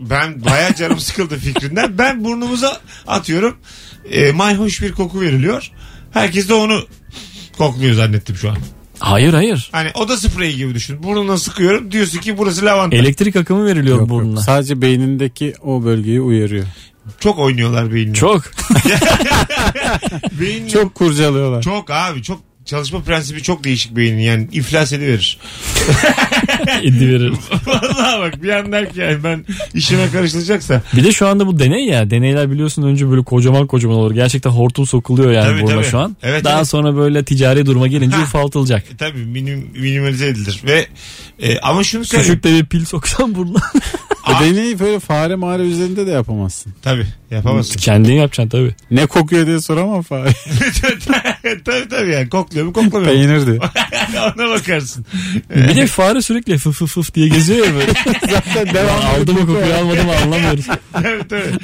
[0.00, 1.98] ben bayağı canım sıkıldı fikrinden.
[1.98, 3.56] Ben burnumuza atıyorum.
[4.10, 5.70] E, mayhoş bir koku veriliyor.
[6.10, 6.80] Herkes de onu
[7.58, 8.56] kokluyor zannettim şu an.
[8.98, 9.68] Hayır hayır.
[9.72, 11.02] Hani oda spreyi gibi düşün.
[11.02, 11.92] Burnuna sıkıyorum.
[11.92, 12.96] Diyorsun ki burası lavanta.
[12.96, 14.08] Elektrik akımı veriliyor Yok, yok.
[14.10, 14.40] burnuna.
[14.40, 16.64] Sadece beynindeki o bölgeyi uyarıyor.
[17.20, 18.14] Çok oynuyorlar beyinle.
[18.14, 18.42] Çok.
[20.40, 20.82] Beyin çok.
[20.82, 21.62] Çok kurcalıyorlar.
[21.62, 22.40] çok abi çok
[22.70, 25.38] çalışma prensibi çok değişik beynin yani iflas ediverir.
[26.82, 27.32] İddi verir.
[27.66, 29.44] Vallahi bak bir an der ki yani ben
[29.74, 30.82] işime karışılacaksa.
[30.96, 32.10] Bir de şu anda bu deney ya.
[32.10, 34.14] Deneyler biliyorsun önce böyle kocaman kocaman olur.
[34.14, 35.90] Gerçekten hortum sokuluyor yani Tabii, buruna tabii.
[35.90, 36.16] şu an.
[36.22, 36.68] Evet, Daha evet.
[36.68, 38.22] sonra böyle ticari duruma gelince Ha.
[38.22, 38.84] ufaltılacak.
[38.94, 40.86] E, tabii minim, minimalize edilir ve
[41.42, 42.32] e, ama şunu söyleyeyim.
[42.34, 43.60] Küçük de bir pil soksan burnuna.
[44.30, 46.72] E deneyi böyle fare mağara üzerinde de yapamazsın.
[46.82, 47.76] Tabii yapamazsın.
[47.76, 48.74] Kendin yapacaksın tabii.
[48.90, 50.28] Ne kokuyor diye soramam fare.
[51.64, 53.06] tabii tabii yani kokluyor mu koklamıyor mu?
[53.20, 53.58] Peynir diyor.
[54.36, 55.06] Ona bakarsın.
[55.56, 57.92] Bir de fare sürekli fıf fıf fıf diye geziyor ya böyle.
[58.30, 60.66] Zaten devam aldı mı kokuyu almadı mı anlamıyoruz.
[60.92, 61.58] tabii tabii.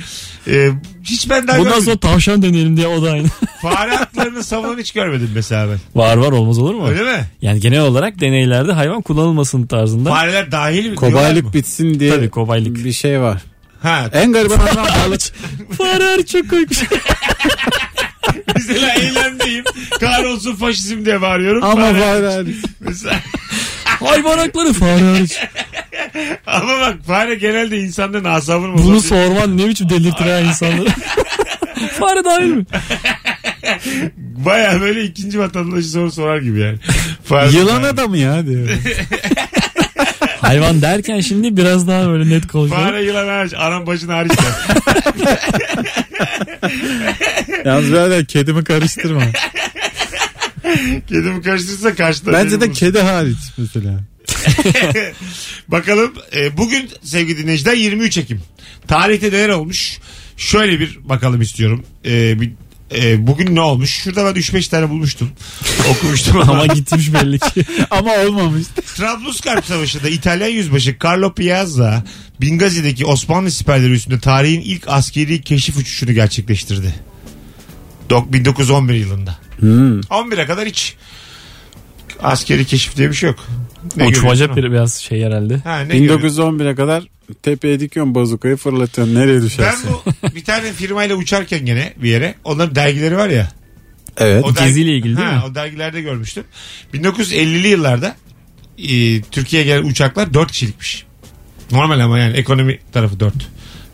[0.56, 0.70] E,
[1.04, 1.84] hiç ben daha Bundan görmedim.
[1.84, 3.26] sonra tavşan deneyelim diye o da aynı.
[3.62, 5.78] Fare haklarını savunan hiç görmedim mesela ben.
[6.00, 6.88] Var var olmaz olur mu?
[6.88, 7.24] Öyle mi?
[7.42, 10.10] Yani genel olarak deneylerde hayvan kullanılmasın tarzında.
[10.10, 10.82] Fareler dahil mi?
[10.84, 11.12] diyorlar mı?
[11.18, 12.84] Kobaylık bitsin diye Tabii kobaylık.
[12.84, 13.42] bir şey var.
[13.82, 15.20] Ha, En gariban hayvan balık.
[15.78, 16.78] Fare çok koymuş.
[18.54, 19.64] Mesela eğlendiğim
[20.00, 21.64] kahrolsun faşizm diye bağırıyorum.
[21.64, 22.56] Ama Fare- hariç.
[22.80, 23.20] Mesela,
[23.84, 25.32] Hayvan hakları fare hariç.
[26.46, 30.88] ama bak fare genelde insanların asabını Bunu bozan- sorman ne biçim delirtir ha insanları.
[31.98, 32.64] fare dahil mi?
[34.16, 36.78] Baya böyle ikinci vatandaşı soru sorar gibi yani.
[37.24, 38.68] Fare, Yılan adamı ya diyor.
[40.46, 42.82] Hayvan derken şimdi biraz daha böyle net konuşalım.
[42.82, 43.54] Fare yılan hariç.
[43.54, 44.32] Anam başına hariç.
[44.32, 45.38] der.
[47.64, 49.22] Yalnız birader kedimi karıştırma.
[51.08, 52.32] Kedimi karıştırırsa karşıda.
[52.32, 54.00] Bence de kedi hariç mesela.
[55.68, 58.42] Bakalım e, bugün sevgili dinleyiciler 23 Ekim.
[58.88, 59.98] Tarihte neler olmuş?
[60.36, 61.84] Şöyle bir bakalım istiyorum.
[62.04, 62.52] E, bir,
[62.94, 63.90] e, bugün ne olmuş?
[63.90, 65.30] Şurada ben 3-5 tane bulmuştum.
[65.90, 66.52] Okumuştum ama.
[66.52, 67.64] Ama gitmiş belli ki.
[67.90, 68.66] Ama olmamış.
[68.96, 72.04] Trablusgarp Savaşı'nda İtalyan yüzbaşı Carlo Piazza
[72.40, 76.94] Bingazi'deki Osmanlı siperleri üstünde tarihin ilk askeri keşif uçuşunu gerçekleştirdi.
[78.10, 79.36] Dok- 1911 yılında.
[79.60, 80.00] Hmm.
[80.00, 80.94] 11'e kadar hiç
[82.22, 83.46] askeri keşif diye bir şey yok.
[83.96, 84.56] Ne Uçmaca görüyorsun?
[84.56, 85.58] bir biraz şey herhalde.
[85.58, 86.42] Ha, ne görüyorsun?
[86.58, 87.04] 1911'e kadar
[87.42, 89.14] tepeye dikiyorsun bazukayı fırlatıyorsun.
[89.14, 89.90] Nereye Ben düşersin?
[90.24, 93.52] bu bir tane firmayla uçarken gene bir yere onların dergileri var ya.
[94.16, 94.44] Evet.
[94.44, 95.42] O dergi- Geziyle ilgili değil ha, mi?
[95.50, 96.44] O dergilerde görmüştüm.
[96.94, 98.16] 1950'li yıllarda
[98.78, 101.06] e, Türkiye'ye gelen uçaklar 4 kişilikmiş.
[101.72, 103.34] Normal ama yani ekonomi tarafı 4.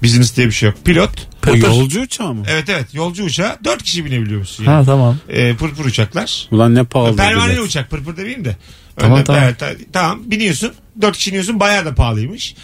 [0.03, 0.79] Business diye bir şey yok.
[0.85, 1.29] Pilot.
[1.51, 2.45] O yolcu uçağı mı?
[2.49, 4.65] Evet evet yolcu uçağı 4 kişi binebiliyormuşsun.
[4.65, 4.75] Yani.
[4.75, 5.19] Ha tamam.
[5.29, 6.49] E, pırpır uçaklar.
[6.51, 7.17] Ulan ne pahalı.
[7.17, 7.65] Pervaneli bilet.
[7.69, 8.57] uçak pırpır demeyeyim de.
[8.97, 9.43] Tamam, Önden- tamam.
[9.45, 10.73] evet, ta- tamam biniyorsun.
[11.03, 12.55] 4 kişi iniyorsun bayağı da pahalıymış.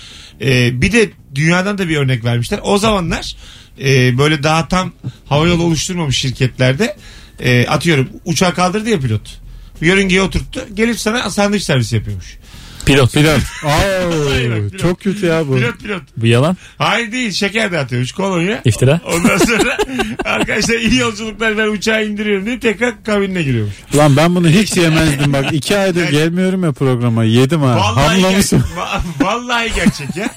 [0.41, 2.61] E, bir de dünyadan da bir örnek vermişler.
[2.63, 3.37] O zamanlar
[3.81, 4.93] e, böyle daha tam
[5.27, 6.97] havayolu oluşturmamış şirketlerde
[7.41, 9.41] e, atıyorum uçağı kaldırdı ya pilot.
[9.81, 10.67] Yörüngeye oturttu.
[10.75, 12.39] Gelip sana sandviç servisi yapıyormuş.
[12.89, 13.13] Pilot.
[13.13, 13.41] Pilot.
[14.39, 14.79] Pilot.
[14.79, 15.57] çok kötü ya bu.
[15.57, 16.03] Pilot pilot.
[16.17, 16.57] Bu yalan.
[16.79, 18.61] Hayır değil şeker dağıtıyormuş kolonya.
[18.65, 19.01] İftira.
[19.07, 19.77] Ondan sonra
[20.25, 23.75] arkadaşlar iyi yolculuklar ben uçağı indiriyorum diye tekrar kabinine giriyormuş.
[23.95, 25.47] Ulan ben bunu hiç yemezdim bak.
[25.53, 27.25] iki aydır gelmiyorum ya programa.
[27.25, 27.77] Yedim ha.
[27.77, 28.59] Vallahi, Hamlamışım.
[28.59, 30.31] ger- Va- vallahi gerçek ya.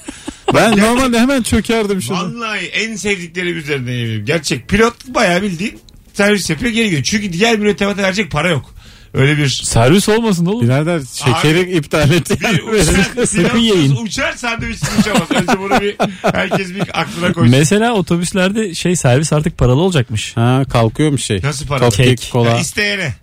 [0.54, 2.16] Ben normalde hemen çökerdim şunu.
[2.16, 4.24] Vallahi en sevdiklerim üzerine eminim.
[4.24, 4.68] Gerçek.
[4.68, 5.78] Pilot bayağı bildiğin
[6.14, 7.02] servis yapıyor geri gidiyor.
[7.02, 8.71] Çünkü diğer mürettebata verecek para yok.
[9.14, 10.60] Öyle bir Servis olmasın oğlum.
[10.60, 12.30] Birader şekeri iptal et.
[12.40, 13.96] bir uçak, Sakın yiyin.
[13.96, 15.30] uçar sandviçsiz uçamaz.
[15.30, 15.96] Önce bunu bir
[16.34, 17.50] herkes bir aklına koysun.
[17.58, 20.36] Mesela otobüslerde şey servis artık paralı olacakmış.
[20.36, 21.40] Ha kalkıyormuş şey.
[21.42, 21.80] Nasıl para?
[21.80, 22.06] Top Kek.
[22.18, 22.48] kek, kola.
[22.48, 23.14] Ya isteyene.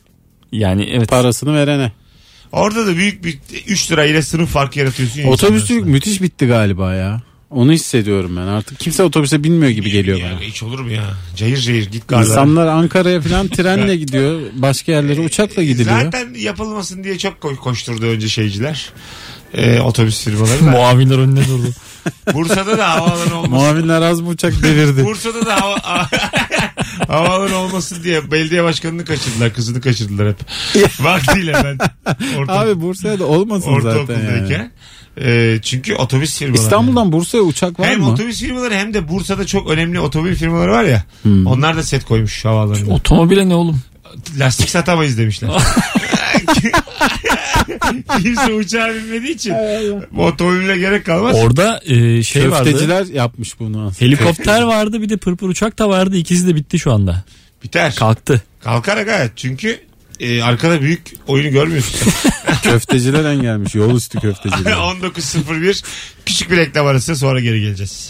[0.52, 1.10] Yani evet.
[1.10, 1.92] Parasını verene.
[2.52, 5.22] Orada da büyük bir 3 lira ile sınıf farkı yaratıyorsun.
[5.22, 7.22] ya Otobüsçülük müthiş bitti galiba ya.
[7.50, 8.42] Onu hissediyorum ben.
[8.48, 10.40] Artık kimse otobüse binmiyor gibi geliyor Ya, bana.
[10.42, 11.04] Hiç olur mu ya?
[11.36, 12.26] Cayır cayır git garlara.
[12.30, 14.42] İnsanlar Ankara'ya falan trenle gidiyor.
[14.54, 16.02] Başka yerlere uçakla gidiliyor.
[16.02, 18.90] Zaten yapılmasın diye çok ko- koşturdu önce şeyciler.
[19.54, 20.72] Ee, otobüs firmaları da.
[20.72, 21.68] Muavinler önüne durdu.
[22.34, 23.50] Bursa'da da havaalanı olmasın.
[23.50, 25.06] Muavinler az mı uçak devirdi.
[25.06, 25.78] Bursa'da da hava,
[27.08, 29.54] havaalanı olmasın diye belediye başkanını kaçırdılar.
[29.54, 30.38] Kızını kaçırdılar hep.
[31.00, 31.78] Vaktiyle ben
[32.38, 34.70] orta, Abi Bursa'ya da olmasın zaten yani.
[35.22, 36.62] Ee, çünkü otobüs firmaları.
[36.62, 38.12] İstanbul'dan Bursa'ya uçak var hem mı?
[38.12, 41.04] otobüs firmaları hem de Bursa'da çok önemli otomobil firmaları var ya.
[41.22, 41.48] Hmm.
[41.48, 42.94] Onlar da set koymuş havaalanına.
[42.94, 43.82] Otomobile ne oğlum?
[44.38, 45.50] Lastik satamayız demişler.
[48.22, 49.54] Kimse uçağa binmediği için
[50.18, 51.36] otomobile gerek kalmaz.
[51.36, 52.72] Orada e, şey vardı.
[52.72, 54.02] Köfteciler yapmış bunu aslında.
[54.06, 56.18] Helikopter vardı bir de pırpır uçak da vardı.
[56.18, 57.24] İkisi de bitti şu anda.
[57.64, 57.96] Biter.
[57.96, 58.42] Kalktı.
[58.64, 59.80] Kalkar gayet çünkü
[60.20, 62.12] e, arkada büyük oyunu görmüyorsun.
[62.64, 63.76] Köfteciler en gelmiş.
[63.76, 64.72] Yol üstü köfteciler.
[64.72, 65.86] 19.01
[66.26, 68.08] küçük bir reklam arası sonra geri geleceğiz.